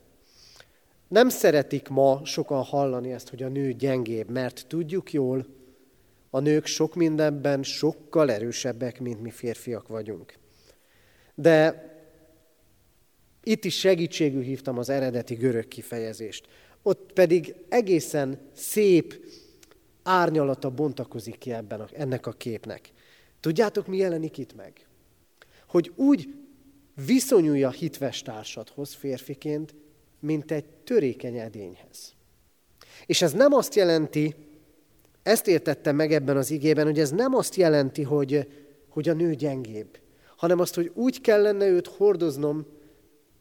Nem 1.09 1.29
szeretik 1.29 1.89
ma 1.89 2.21
sokan 2.25 2.63
hallani 2.63 3.13
ezt, 3.13 3.29
hogy 3.29 3.43
a 3.43 3.49
nő 3.49 3.73
gyengébb, 3.73 4.31
mert 4.31 4.65
tudjuk 4.69 5.13
jól, 5.13 5.47
a 6.31 6.41
nők 6.41 6.67
sok 6.67 6.95
mindenben 6.95 7.63
sokkal 7.63 8.31
erősebbek, 8.31 9.01
mint 9.01 9.23
mi 9.23 9.31
férfiak 9.31 9.89
vagyunk. 9.89 10.35
De 11.35 11.85
itt 13.43 13.65
is 13.65 13.79
segítségül 13.79 14.43
hívtam 14.43 14.79
az 14.79 14.89
eredeti 14.89 15.35
görög 15.35 15.69
kifejezést. 15.69 16.49
Ott 16.83 17.13
pedig 17.13 17.55
egészen 17.69 18.39
szép 18.53 19.25
árnyalata 20.03 20.71
bontakozik 20.71 21.39
ki 21.39 21.53
ebben 21.53 21.81
a, 21.81 21.87
ennek 21.93 22.27
a 22.27 22.33
képnek. 22.33 22.91
Tudjátok, 23.41 23.87
mi 23.87 23.97
jelenik 23.97 24.39
itt 24.39 24.55
meg? 24.55 24.87
Hogy 25.67 25.93
úgy 25.95 26.35
viszonyulj 27.05 27.65
a 27.65 27.71
hitves 27.71 28.23
társadhoz 28.23 28.95
férfiként, 28.95 29.75
mint 30.21 30.51
egy 30.51 30.65
törékeny 30.65 31.37
edényhez. 31.37 32.15
És 33.07 33.23
ez 33.23 33.33
nem 33.33 33.53
azt 33.53 33.75
jelenti, 33.75 34.35
ezt 35.23 35.47
értettem 35.47 35.97
meg 35.97 36.13
ebben 36.13 36.37
az 36.37 36.51
igében, 36.51 36.85
hogy 36.85 36.99
ez 36.99 37.11
nem 37.11 37.35
azt 37.35 37.55
jelenti, 37.55 38.03
hogy, 38.03 38.49
hogy 38.89 39.09
a 39.09 39.13
nő 39.13 39.35
gyengébb, 39.35 39.99
hanem 40.37 40.61
azt, 40.61 40.75
hogy 40.75 40.91
úgy 40.95 41.21
kellene 41.21 41.67
őt 41.67 41.87
hordoznom, 41.87 42.67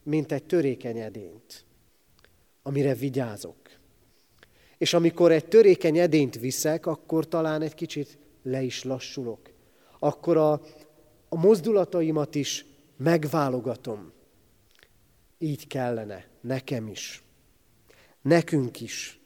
mint 0.03 0.31
egy 0.31 0.43
törékeny 0.43 0.97
edényt, 0.97 1.65
amire 2.63 2.93
vigyázok. 2.93 3.55
És 4.77 4.93
amikor 4.93 5.31
egy 5.31 5.45
törékeny 5.45 5.97
edényt 5.97 6.39
viszek, 6.39 6.85
akkor 6.85 7.27
talán 7.27 7.61
egy 7.61 7.73
kicsit 7.73 8.17
le 8.43 8.61
is 8.61 8.83
lassulok. 8.83 9.39
Akkor 9.99 10.37
a, 10.37 10.51
a 11.29 11.35
mozdulataimat 11.37 12.35
is 12.35 12.65
megválogatom. 12.95 14.11
Így 15.37 15.67
kellene 15.67 16.25
nekem 16.41 16.87
is, 16.87 17.23
nekünk 18.21 18.81
is 18.81 19.19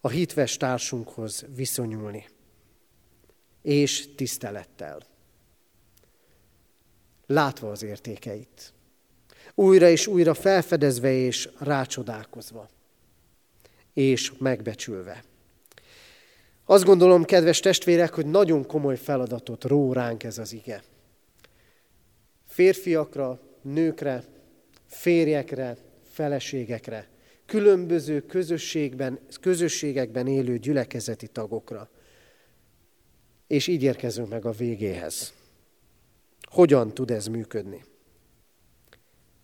a 0.00 0.08
hitves 0.08 0.56
társunkhoz 0.56 1.44
viszonyulni, 1.54 2.26
és 3.62 4.14
tisztelettel, 4.14 5.00
látva 7.26 7.70
az 7.70 7.82
értékeit, 7.82 8.72
újra 9.54 9.88
és 9.88 10.06
újra 10.06 10.34
felfedezve 10.34 11.12
és 11.12 11.48
rácsodálkozva, 11.58 12.68
és 13.92 14.32
megbecsülve. 14.38 15.24
Azt 16.64 16.84
gondolom, 16.84 17.24
kedves 17.24 17.60
testvérek, 17.60 18.14
hogy 18.14 18.26
nagyon 18.26 18.66
komoly 18.66 18.96
feladatot 18.96 19.64
ró 19.64 19.92
ránk 19.92 20.24
ez 20.24 20.38
az 20.38 20.52
ige. 20.52 20.82
Férfiakra, 22.60 23.40
nőkre, 23.62 24.24
férjekre, 24.86 25.76
feleségekre, 26.02 27.08
különböző 27.46 28.20
közösségben, 28.20 29.18
közösségekben 29.40 30.26
élő 30.26 30.58
gyülekezeti 30.58 31.26
tagokra. 31.26 31.90
És 33.46 33.66
így 33.66 33.82
érkezünk 33.82 34.28
meg 34.28 34.44
a 34.44 34.50
végéhez. 34.50 35.32
Hogyan 36.50 36.94
tud 36.94 37.10
ez 37.10 37.26
működni? 37.26 37.84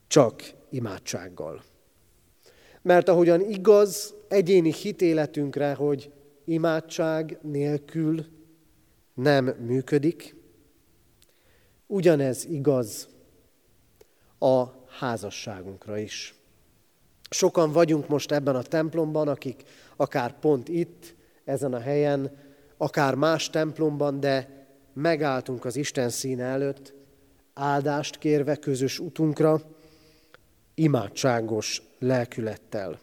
Csak 0.07 0.43
imádsággal. 0.71 1.63
Mert 2.83 3.09
ahogyan 3.09 3.41
igaz 3.41 4.15
egyéni 4.29 4.73
hitéletünkre, 4.73 5.75
hogy 5.75 6.13
imádság 6.45 7.39
nélkül 7.43 8.27
nem 9.15 9.45
működik, 9.45 10.37
ugyanez 11.87 12.45
igaz 12.45 13.09
a 14.39 14.65
házasságunkra 14.87 15.99
is. 15.99 16.35
Sokan 17.31 17.73
vagyunk 17.73 18.09
most 18.09 18.33
ebben 18.33 18.57
a 18.57 18.63
templomban, 18.63 19.29
akik 19.29 19.63
akár 19.97 20.39
pont 20.39 20.69
itt, 20.69 21.15
ezen 21.45 21.75
a 21.75 21.81
helyen, 21.81 22.39
akár 22.77 23.15
más 23.15 23.51
templomban, 23.51 24.21
de 24.21 24.67
megálltunk 24.93 25.65
az 25.65 25.77
Isten 25.77 26.09
színe 26.09 26.45
előtt, 26.45 26.95
áldást 27.55 28.19
kérve 28.19 28.57
közös 28.57 28.99
utunkra, 28.99 29.61
imádságos 30.75 31.83
lelkülettel. 31.99 33.01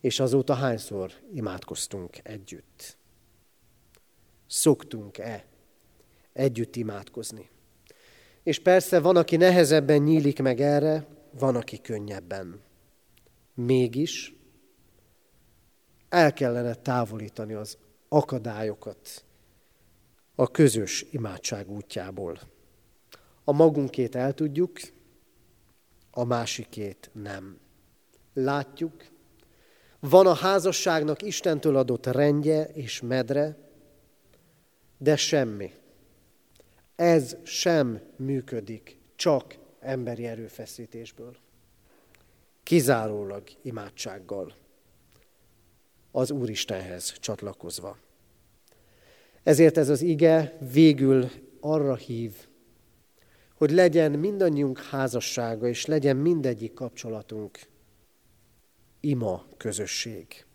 És 0.00 0.20
azóta 0.20 0.54
hányszor 0.54 1.12
imádkoztunk 1.32 2.18
együtt? 2.22 2.96
Szoktunk-e 4.46 5.44
együtt 6.38 6.76
imádkozni? 6.76 7.48
És 8.42 8.58
persze 8.58 9.00
van, 9.00 9.16
aki 9.16 9.36
nehezebben 9.36 10.02
nyílik 10.02 10.42
meg 10.42 10.60
erre, 10.60 11.06
van, 11.38 11.56
aki 11.56 11.80
könnyebben. 11.80 12.60
Mégis 13.54 14.34
el 16.08 16.32
kellene 16.32 16.74
távolítani 16.74 17.52
az 17.52 17.78
akadályokat 18.08 19.24
a 20.34 20.50
közös 20.50 21.06
imádság 21.10 21.70
útjából. 21.70 22.38
A 23.44 23.52
magunkét 23.52 24.14
el 24.14 24.34
tudjuk, 24.34 24.78
a 26.10 26.24
másikét 26.24 27.10
nem. 27.12 27.58
Látjuk, 28.34 29.04
van 30.00 30.26
a 30.26 30.34
házasságnak 30.34 31.22
Istentől 31.22 31.76
adott 31.76 32.06
rendje 32.06 32.64
és 32.64 33.00
medre, 33.00 33.56
de 34.98 35.16
semmi. 35.16 35.72
Ez 36.98 37.36
sem 37.42 38.00
működik, 38.16 38.98
csak 39.16 39.58
emberi 39.80 40.26
erőfeszítésből. 40.26 41.36
Kizárólag 42.62 43.42
imádsággal, 43.62 44.54
az 46.10 46.30
Úristenhez 46.30 47.12
csatlakozva. 47.12 47.98
Ezért 49.42 49.76
ez 49.76 49.88
az 49.88 50.02
ige 50.02 50.56
végül 50.72 51.30
arra 51.60 51.94
hív, 51.94 52.48
hogy 53.54 53.70
legyen 53.70 54.12
mindannyiunk 54.12 54.78
házassága, 54.78 55.68
és 55.68 55.86
legyen 55.86 56.16
mindegyik 56.16 56.72
kapcsolatunk 56.72 57.58
ima 59.00 59.46
közösség. 59.56 60.46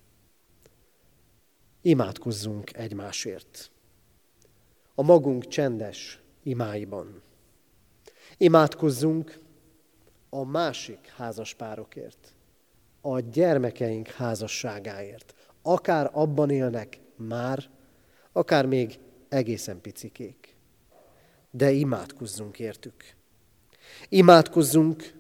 Imádkozzunk 1.81 2.73
egymásért. 2.73 3.71
A 4.95 5.01
magunk 5.01 5.47
csendes 5.47 6.22
imáiban. 6.43 7.21
Imádkozzunk 8.37 9.39
a 10.29 10.45
másik 10.45 11.07
házaspárokért, 11.17 12.33
a 13.01 13.19
gyermekeink 13.19 14.07
házasságáért. 14.07 15.33
Akár 15.61 16.09
abban 16.13 16.49
élnek 16.49 16.99
már, 17.15 17.69
akár 18.31 18.65
még 18.65 18.99
egészen 19.29 19.81
picikék. 19.81 20.55
De 21.51 21.71
imádkozzunk 21.71 22.59
értük. 22.59 23.15
Imádkozzunk 24.09 25.13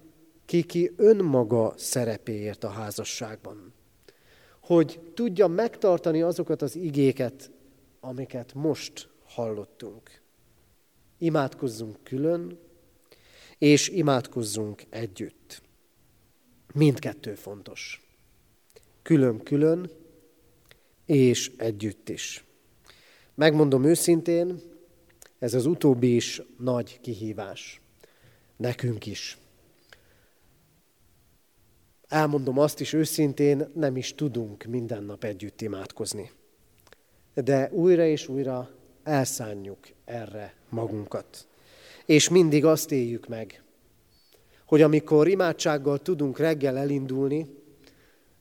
kiki 0.45 0.91
önmaga 0.95 1.73
szerepéért 1.77 2.63
a 2.63 2.69
házasságban. 2.69 3.73
Hogy 4.61 5.11
tudja 5.13 5.47
megtartani 5.47 6.21
azokat 6.21 6.61
az 6.61 6.75
igéket, 6.75 7.51
amiket 7.99 8.53
most 8.53 9.09
hallottunk. 9.25 10.22
Imádkozzunk 11.23 12.03
külön, 12.03 12.59
és 13.57 13.89
imádkozzunk 13.89 14.83
együtt. 14.89 15.61
Mindkettő 16.73 17.35
fontos. 17.35 18.07
Külön-külön, 19.01 19.91
és 21.05 21.51
együtt 21.57 22.09
is. 22.09 22.43
Megmondom 23.35 23.83
őszintén, 23.83 24.61
ez 25.39 25.53
az 25.53 25.65
utóbbi 25.65 26.15
is 26.15 26.41
nagy 26.57 26.99
kihívás. 27.01 27.81
Nekünk 28.55 29.05
is. 29.05 29.37
Elmondom 32.07 32.57
azt 32.59 32.79
is 32.79 32.93
őszintén, 32.93 33.69
nem 33.75 33.97
is 33.97 34.15
tudunk 34.15 34.63
minden 34.63 35.03
nap 35.03 35.23
együtt 35.23 35.61
imádkozni. 35.61 36.31
De 37.33 37.69
újra 37.71 38.05
és 38.05 38.27
újra 38.27 38.81
elszánjuk 39.03 39.79
erre 40.05 40.53
magunkat. 40.69 41.47
És 42.05 42.29
mindig 42.29 42.65
azt 42.65 42.91
éljük 42.91 43.27
meg, 43.27 43.63
hogy 44.65 44.81
amikor 44.81 45.27
imádsággal 45.27 45.99
tudunk 45.99 46.37
reggel 46.37 46.77
elindulni, 46.77 47.47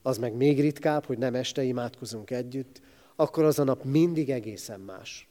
az 0.03 0.19
meg 0.19 0.35
még 0.35 0.61
ritkább, 0.61 1.05
hogy 1.05 1.19
nem 1.19 1.35
este 1.35 1.63
imádkozunk 1.63 2.31
együtt, 2.31 2.81
akkor 3.17 3.45
az 3.45 3.59
a 3.59 3.65
nap 3.65 3.85
mindig 3.85 4.31
egészen 4.31 4.81
más. 4.81 5.29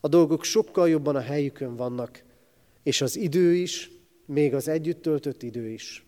A 0.00 0.08
dolgok 0.08 0.44
sokkal 0.44 0.88
jobban 0.88 1.16
a 1.16 1.20
helyükön 1.20 1.76
vannak, 1.76 2.22
és 2.82 3.00
az 3.00 3.16
idő 3.16 3.54
is, 3.54 3.90
még 4.26 4.54
az 4.54 4.68
együtt 4.68 5.02
töltött 5.02 5.42
idő 5.42 5.68
is 5.68 6.06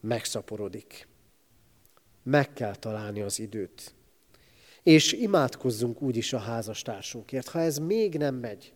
megszaporodik. 0.00 1.08
Meg 2.22 2.52
kell 2.52 2.74
találni 2.74 3.20
az 3.20 3.38
időt. 3.38 3.94
És 4.90 5.12
imádkozzunk 5.12 6.02
úgyis 6.02 6.32
a 6.32 6.38
házastársunkért, 6.38 7.48
ha 7.48 7.60
ez 7.60 7.78
még 7.78 8.14
nem 8.14 8.34
megy, 8.34 8.72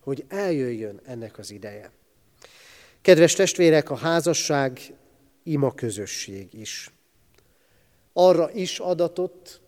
hogy 0.00 0.24
eljöjjön 0.28 1.00
ennek 1.04 1.38
az 1.38 1.50
ideje. 1.50 1.90
Kedves 3.00 3.32
testvérek, 3.32 3.90
a 3.90 3.96
házasság 3.96 4.80
ima 5.42 5.72
közösség 5.72 6.54
is. 6.54 6.90
Arra 8.12 8.50
is 8.52 8.78
adatott, 8.78 9.60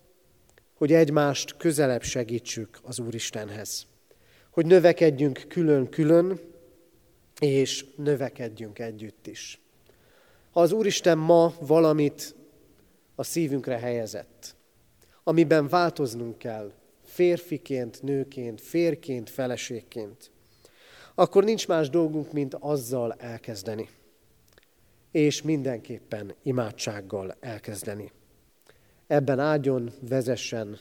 hogy 0.75 0.93
egymást 0.93 1.57
közelebb 1.57 2.03
segítsük 2.03 2.79
az 2.83 2.99
Úristenhez. 2.99 3.87
Hogy 4.51 4.67
növekedjünk 4.67 5.45
külön-külön, 5.49 6.41
és 7.41 7.85
növekedjünk 7.97 8.79
együtt 8.79 9.27
is. 9.27 9.61
Ha 10.51 10.61
az 10.61 10.73
Úristen 10.73 11.19
ma 11.19 11.55
valamit 11.61 12.35
a 13.15 13.23
szívünkre 13.23 13.79
helyezett, 13.79 14.57
amiben 15.25 15.69
változnunk 15.69 16.39
kell, 16.39 16.73
férfiként, 17.05 18.03
nőként, 18.03 18.61
férként, 18.61 19.31
feleségként, 19.31 20.31
akkor 21.15 21.45
nincs 21.45 21.69
más 21.69 21.91
dolgunk, 21.91 22.33
mint 22.33 22.55
azzal 22.55 23.13
elkezdeni. 23.13 23.89
És 25.11 25.43
mindenképpen 25.43 26.35
imádsággal 26.43 27.37
elkezdeni. 27.41 28.13
Ebben 29.07 29.39
áldjon, 29.39 29.91
vezessen 30.09 30.79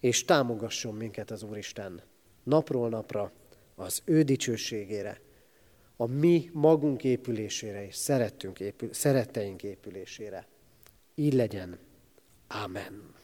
és 0.00 0.24
támogasson 0.24 0.94
minket 0.94 1.30
az 1.30 1.42
Úristen 1.42 2.02
napról 2.42 2.88
napra 2.88 3.32
az 3.74 4.02
ő 4.04 4.22
dicsőségére, 4.22 5.20
a 5.96 6.06
mi 6.06 6.50
magunk 6.52 7.04
épülésére 7.04 7.86
és 7.86 7.94
szerettünk 7.94 8.60
épül, 8.60 8.92
szeretteink 8.92 9.62
épülésére. 9.62 10.46
Így 11.14 11.34
legyen. 11.34 11.78
Amen. 12.48 13.19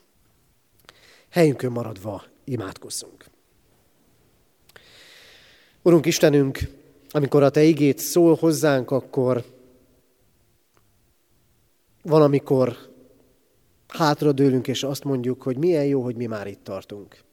Helyünkön 1.31 1.73
maradva 1.73 2.25
imádkozzunk. 2.45 3.25
Urunk 5.83 6.07
Istenünk, 6.07 6.59
amikor 7.11 7.43
a 7.43 7.51
Te 7.51 7.63
igét 7.63 7.99
szól 7.99 8.35
hozzánk, 8.35 8.91
akkor 8.91 9.45
van, 12.03 12.23
amikor 12.23 12.77
hátradőlünk, 13.89 14.69
és 14.69 14.83
azt 14.83 15.05
mondjuk, 15.05 15.43
hogy 15.43 15.57
milyen 15.57 15.85
jó, 15.85 16.03
hogy 16.03 16.17
mi 16.17 16.27
már 16.27 16.47
itt 16.47 16.65
tartunk. 16.65 17.25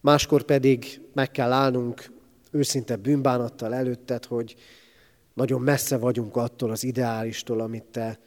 Máskor 0.00 0.42
pedig 0.42 1.00
meg 1.12 1.30
kell 1.30 1.52
állnunk 1.52 2.12
őszinte 2.50 2.96
bűnbánattal 2.96 3.74
előtted, 3.74 4.24
hogy 4.24 4.54
nagyon 5.34 5.60
messze 5.60 5.96
vagyunk 5.96 6.36
attól 6.36 6.70
az 6.70 6.84
ideálistól, 6.84 7.60
amit 7.60 7.84
te 7.84 8.18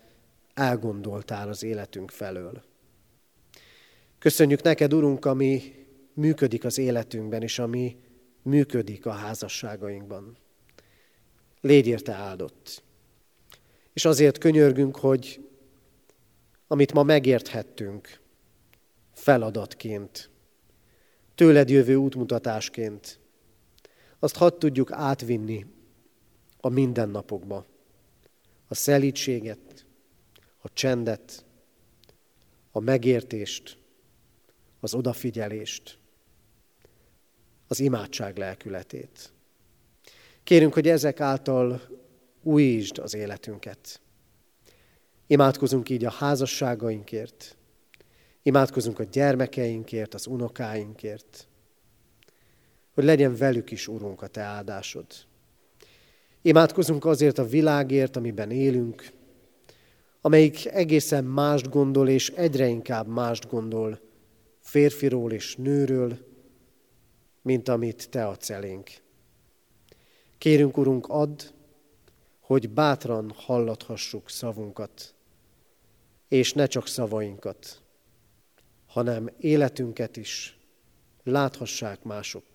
elgondoltál 0.54 1.50
az 1.50 1.64
életünk 1.64 2.12
felől. 2.12 2.64
Köszönjük 4.20 4.62
neked, 4.62 4.94
Urunk, 4.94 5.26
ami 5.26 5.76
működik 6.14 6.66
az 6.66 6.78
életünkben, 6.78 7.42
és 7.42 7.60
ami 7.60 7.98
működik 8.42 9.06
a 9.06 9.12
házasságainkban. 9.12 10.38
Légy 11.62 11.88
érte 11.88 12.14
áldott. 12.14 12.84
És 13.94 14.06
azért 14.06 14.38
könyörgünk, 14.38 14.96
hogy 14.96 15.48
amit 16.68 16.94
ma 16.94 17.04
megérthettünk 17.04 18.20
feladatként, 19.14 20.30
tőled 21.36 21.70
jövő 21.70 21.96
útmutatásként, 21.96 23.20
azt 24.20 24.36
hadd 24.36 24.60
tudjuk 24.60 24.92
átvinni 24.92 25.66
a 26.60 26.70
mindennapokba. 26.70 27.66
A 28.68 28.76
szelítséget, 28.76 29.86
a 30.58 30.74
csendet, 30.74 31.46
a 32.72 32.80
megértést, 32.80 33.78
az 34.80 34.94
odafigyelést, 34.94 35.98
az 37.68 37.80
imádság 37.80 38.38
lelkületét. 38.38 39.32
Kérünk, 40.44 40.74
hogy 40.74 40.88
ezek 40.88 41.20
által 41.20 41.82
újítsd 42.44 42.98
az 42.98 43.14
életünket. 43.14 44.02
Imádkozunk 45.28 45.90
így 45.90 46.06
a 46.06 46.12
házasságainkért, 46.12 47.58
imádkozunk 48.42 49.00
a 49.00 49.04
gyermekeinkért, 49.04 50.14
az 50.14 50.28
unokáinkért, 50.28 51.48
hogy 52.94 53.04
legyen 53.04 53.36
velük 53.36 53.72
is, 53.72 53.88
Urunk, 53.88 54.22
a 54.22 54.28
Te 54.28 54.42
áldásod. 54.42 55.06
Imádkozunk 56.42 57.06
azért 57.06 57.38
a 57.38 57.48
világért, 57.48 58.16
amiben 58.16 58.52
élünk, 58.52 59.12
amelyik 60.22 60.66
egészen 60.66 61.24
mást 61.24 61.70
gondol, 61.70 62.10
és 62.10 62.30
egyre 62.30 62.68
inkább 62.68 63.08
mást 63.08 63.50
gondol 63.50 64.00
férfiról 64.78 65.32
és 65.32 65.56
nőről, 65.56 66.18
mint 67.42 67.68
amit 67.68 68.10
Te 68.10 68.28
adsz 68.28 68.50
elénk. 68.50 68.90
Kérünk, 70.38 70.78
Urunk, 70.78 71.08
add, 71.08 71.44
hogy 72.40 72.70
bátran 72.70 73.32
hallathassuk 73.36 74.30
szavunkat, 74.30 75.16
és 76.28 76.54
ne 76.54 76.66
csak 76.66 76.88
szavainkat, 76.88 77.82
hanem 78.86 79.30
életünket 79.40 80.18
is 80.18 80.58
láthassák 81.24 82.04
mások, 82.04 82.46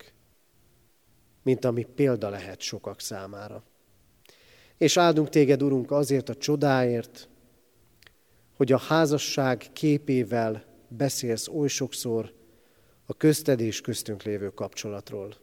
mint 1.41 1.65
ami 1.65 1.83
példa 1.83 2.29
lehet 2.29 2.61
sokak 2.61 2.99
számára. 2.99 3.63
És 4.77 4.97
áldunk 4.97 5.29
téged, 5.29 5.63
Urunk, 5.63 5.91
azért 5.91 6.29
a 6.29 6.35
csodáért, 6.35 7.29
hogy 8.55 8.71
a 8.71 8.77
házasság 8.77 9.69
képével 9.73 10.71
beszélsz 10.97 11.47
oly 11.47 11.67
sokszor 11.67 12.33
a 13.05 13.13
közted 13.13 13.59
és 13.59 13.81
köztünk 13.81 14.23
lévő 14.23 14.49
kapcsolatról. 14.49 15.35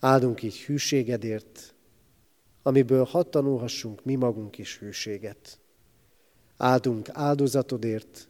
Áldunk 0.00 0.42
így 0.42 0.58
hűségedért, 0.58 1.74
amiből 2.62 3.04
hadd 3.04 3.30
tanulhassunk 3.30 4.04
mi 4.04 4.14
magunk 4.14 4.58
is 4.58 4.78
hűséget. 4.78 5.60
Áldunk 6.56 7.08
áldozatodért, 7.12 8.28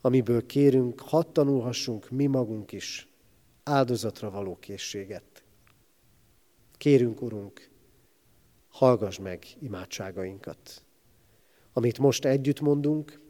amiből 0.00 0.46
kérünk, 0.46 1.00
hadd 1.00 1.32
tanulhassunk 1.32 2.10
mi 2.10 2.26
magunk 2.26 2.72
is 2.72 3.08
áldozatra 3.62 4.30
való 4.30 4.56
készséget. 4.58 5.44
Kérünk, 6.76 7.22
Urunk, 7.22 7.70
hallgass 8.68 9.18
meg 9.18 9.44
imádságainkat. 9.60 10.84
Amit 11.72 11.98
most 11.98 12.24
együtt 12.24 12.60
mondunk, 12.60 13.21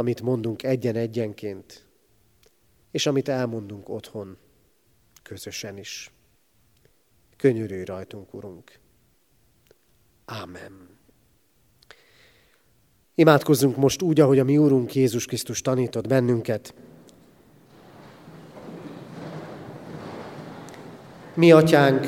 amit 0.00 0.22
mondunk 0.22 0.62
egyen-egyenként, 0.62 1.86
és 2.90 3.06
amit 3.06 3.28
elmondunk 3.28 3.88
otthon, 3.88 4.36
közösen 5.22 5.78
is. 5.78 6.10
Könyörülj 7.36 7.84
rajtunk, 7.84 8.34
Urunk. 8.34 8.78
Ámen. 10.24 10.98
Imádkozzunk 13.14 13.76
most 13.76 14.02
úgy, 14.02 14.20
ahogy 14.20 14.38
a 14.38 14.44
mi 14.44 14.58
Úrunk 14.58 14.94
Jézus 14.94 15.26
Krisztus 15.26 15.60
tanított 15.60 16.06
bennünket. 16.06 16.74
Mi, 21.34 21.52
Atyánk, 21.52 22.06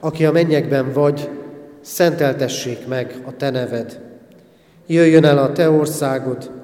aki 0.00 0.24
a 0.24 0.32
mennyekben 0.32 0.92
vagy, 0.92 1.30
szenteltessék 1.80 2.86
meg 2.86 3.22
a 3.24 3.36
Te 3.36 3.50
neved. 3.50 4.18
Jöjjön 4.86 5.24
el 5.24 5.38
a 5.38 5.52
Te 5.52 5.70
országod, 5.70 6.63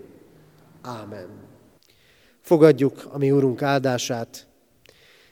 Ámen. 0.81 1.29
Fogadjuk 2.41 3.07
a 3.09 3.17
mi 3.17 3.31
Úrunk 3.31 3.61
áldását. 3.61 4.47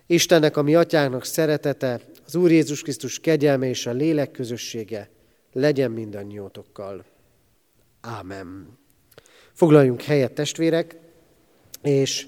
Istennek, 0.05 0.57
a 0.57 0.61
mi 0.61 0.75
atyának 0.75 1.25
szeretete, 1.25 2.01
az 2.25 2.35
Úr 2.35 2.51
Jézus 2.51 2.81
Krisztus 2.81 3.19
kegyelme 3.19 3.67
és 3.67 3.85
a 3.85 3.91
lélek 3.91 4.31
közössége 4.31 5.09
legyen 5.53 5.91
mindannyiótokkal. 5.91 7.05
Ámen. 8.01 8.77
Foglaljunk 9.53 10.01
helyet, 10.01 10.33
testvérek, 10.33 10.97
és 11.81 12.27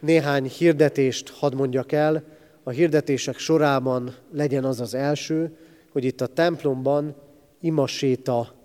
néhány 0.00 0.44
hirdetést 0.44 1.28
hadd 1.28 1.54
mondjak 1.54 1.92
el. 1.92 2.24
A 2.62 2.70
hirdetések 2.70 3.38
sorában 3.38 4.14
legyen 4.32 4.64
az 4.64 4.80
az 4.80 4.94
első, 4.94 5.56
hogy 5.92 6.04
itt 6.04 6.20
a 6.20 6.26
templomban 6.26 7.16
imaséta 7.60 8.59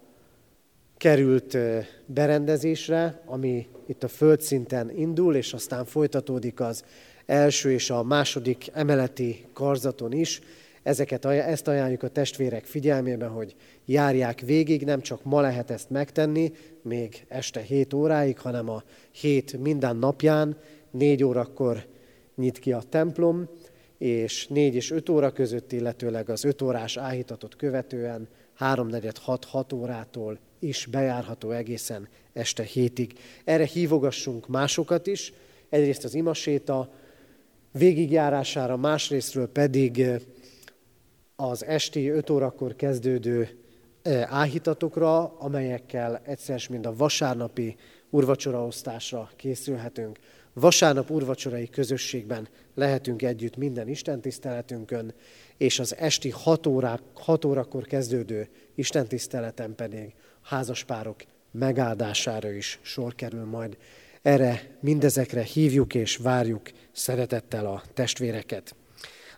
került 0.98 1.58
berendezésre, 2.06 3.22
ami 3.26 3.68
itt 3.88 4.04
a 4.04 4.08
földszinten 4.08 4.92
indul, 4.98 5.36
és 5.36 5.54
aztán 5.54 5.86
folytatódik 5.86 6.60
az 6.60 6.84
első 7.26 7.72
és 7.72 7.90
a 7.90 8.04
második 8.04 8.70
emeleti 8.74 9.46
karzaton 9.54 10.12
is. 10.12 10.42
Ezeket, 10.84 11.26
ezt 11.26 11.68
ajánljuk 11.68 12.04
a 12.04 12.08
testvérek 12.08 12.66
figyelmébe, 12.66 13.26
hogy 13.26 13.56
járják 13.86 14.40
végig, 14.40 14.86
nem 14.86 15.02
csak 15.02 15.24
ma 15.24 15.42
lehet 15.42 15.70
ezt 15.70 15.90
megtenni, 15.90 16.52
még 16.82 17.26
este 17.28 17.60
7 17.60 17.94
óráig, 17.94 18.40
hanem 18.40 18.70
a 18.70 18.84
hét 19.12 19.58
minden 19.58 19.96
napján, 19.96 20.58
4 20.92 21.24
órakor 21.24 21.86
nyit 22.36 22.60
ki 22.60 22.72
a 22.72 22.82
templom, 22.90 23.50
és 23.98 24.48
4 24.48 24.76
és 24.76 24.92
5 24.92 25.10
óra 25.10 25.32
között, 25.32 25.72
illetőleg 25.72 26.30
az 26.30 26.44
5 26.44 26.62
órás 26.62 26.98
áhítatot 26.98 27.56
követően 27.56 28.28
3-4-6-6 28.60 29.74
órától 29.74 30.40
is 30.60 30.86
bejárható 30.86 31.52
egészen 31.52 32.08
este 32.34 32.64
hétig. 32.64 33.14
Erre 33.44 33.66
hívogassunk 33.66 34.48
másokat 34.48 35.08
is, 35.08 35.34
egyrészt 35.70 36.04
az 36.04 36.14
imaséta 36.14 36.94
végigjárására, 37.72 38.78
másrésztről 38.78 39.48
pedig 39.48 40.00
eh, 40.00 40.20
az 41.36 41.66
esti 41.66 42.10
5 42.10 42.30
órakor 42.30 42.76
kezdődő 42.76 43.50
eh, 44.02 44.34
áhítatokra, 44.34 45.38
amelyekkel 45.38 46.22
egyszer 46.24 46.62
mind 46.70 46.86
a 46.86 46.96
vasárnapi 46.96 47.76
urvacsoraosztásra 48.10 49.30
készülhetünk. 49.36 50.20
Vasárnap 50.60 51.10
urvacsorai 51.10 51.70
közösségben 51.70 52.48
lehetünk 52.76 53.22
együtt 53.22 53.58
minden 53.58 53.88
istentiszteletünkön, 53.88 55.14
és 55.58 55.80
az 55.80 55.96
esti 55.98 56.30
6, 56.30 56.68
órák, 56.68 57.02
6 57.14 57.46
órakor 57.46 57.84
kezdődő 57.84 58.48
istentiszteleten 58.76 59.76
pedig 59.76 60.14
házaspárok 60.42 61.16
megáldására 61.52 62.52
is 62.52 62.80
sor 62.82 63.16
kerül 63.16 63.46
majd. 63.46 63.78
Erre 64.22 64.78
mindezekre 64.80 65.42
hívjuk 65.42 65.94
és 65.94 66.18
várjuk 66.18 66.62
szeretettel 66.92 67.66
a 67.66 67.84
testvéreket. 67.94 68.76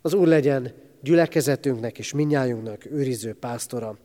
Az 0.01 0.13
Úr 0.13 0.27
legyen 0.27 0.73
gyülekezetünknek 1.01 1.97
és 1.97 2.13
minnyájunknak 2.13 2.85
őriző 2.85 3.33
pásztora. 3.33 3.97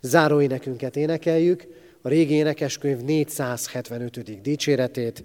Záró 0.00 0.40
énekünket 0.40 0.96
énekeljük, 0.96 1.66
a 2.02 2.08
régi 2.08 2.34
énekeskönyv 2.34 3.00
475. 3.00 4.40
dicséretét, 4.42 5.24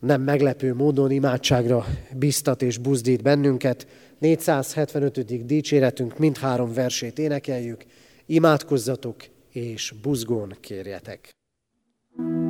nem 0.00 0.22
meglepő 0.22 0.74
módon 0.74 1.10
imádságra 1.10 1.84
biztat 2.16 2.62
és 2.62 2.78
buzdít 2.78 3.22
bennünket. 3.22 3.86
475. 4.18 5.46
dicséretünk 5.46 6.18
mindhárom 6.18 6.72
versét 6.72 7.18
énekeljük, 7.18 7.84
imádkozzatok 8.26 9.16
és 9.52 9.94
buzgón 10.02 10.56
kérjetek. 10.60 11.30
thank 12.16 12.44
you 12.44 12.49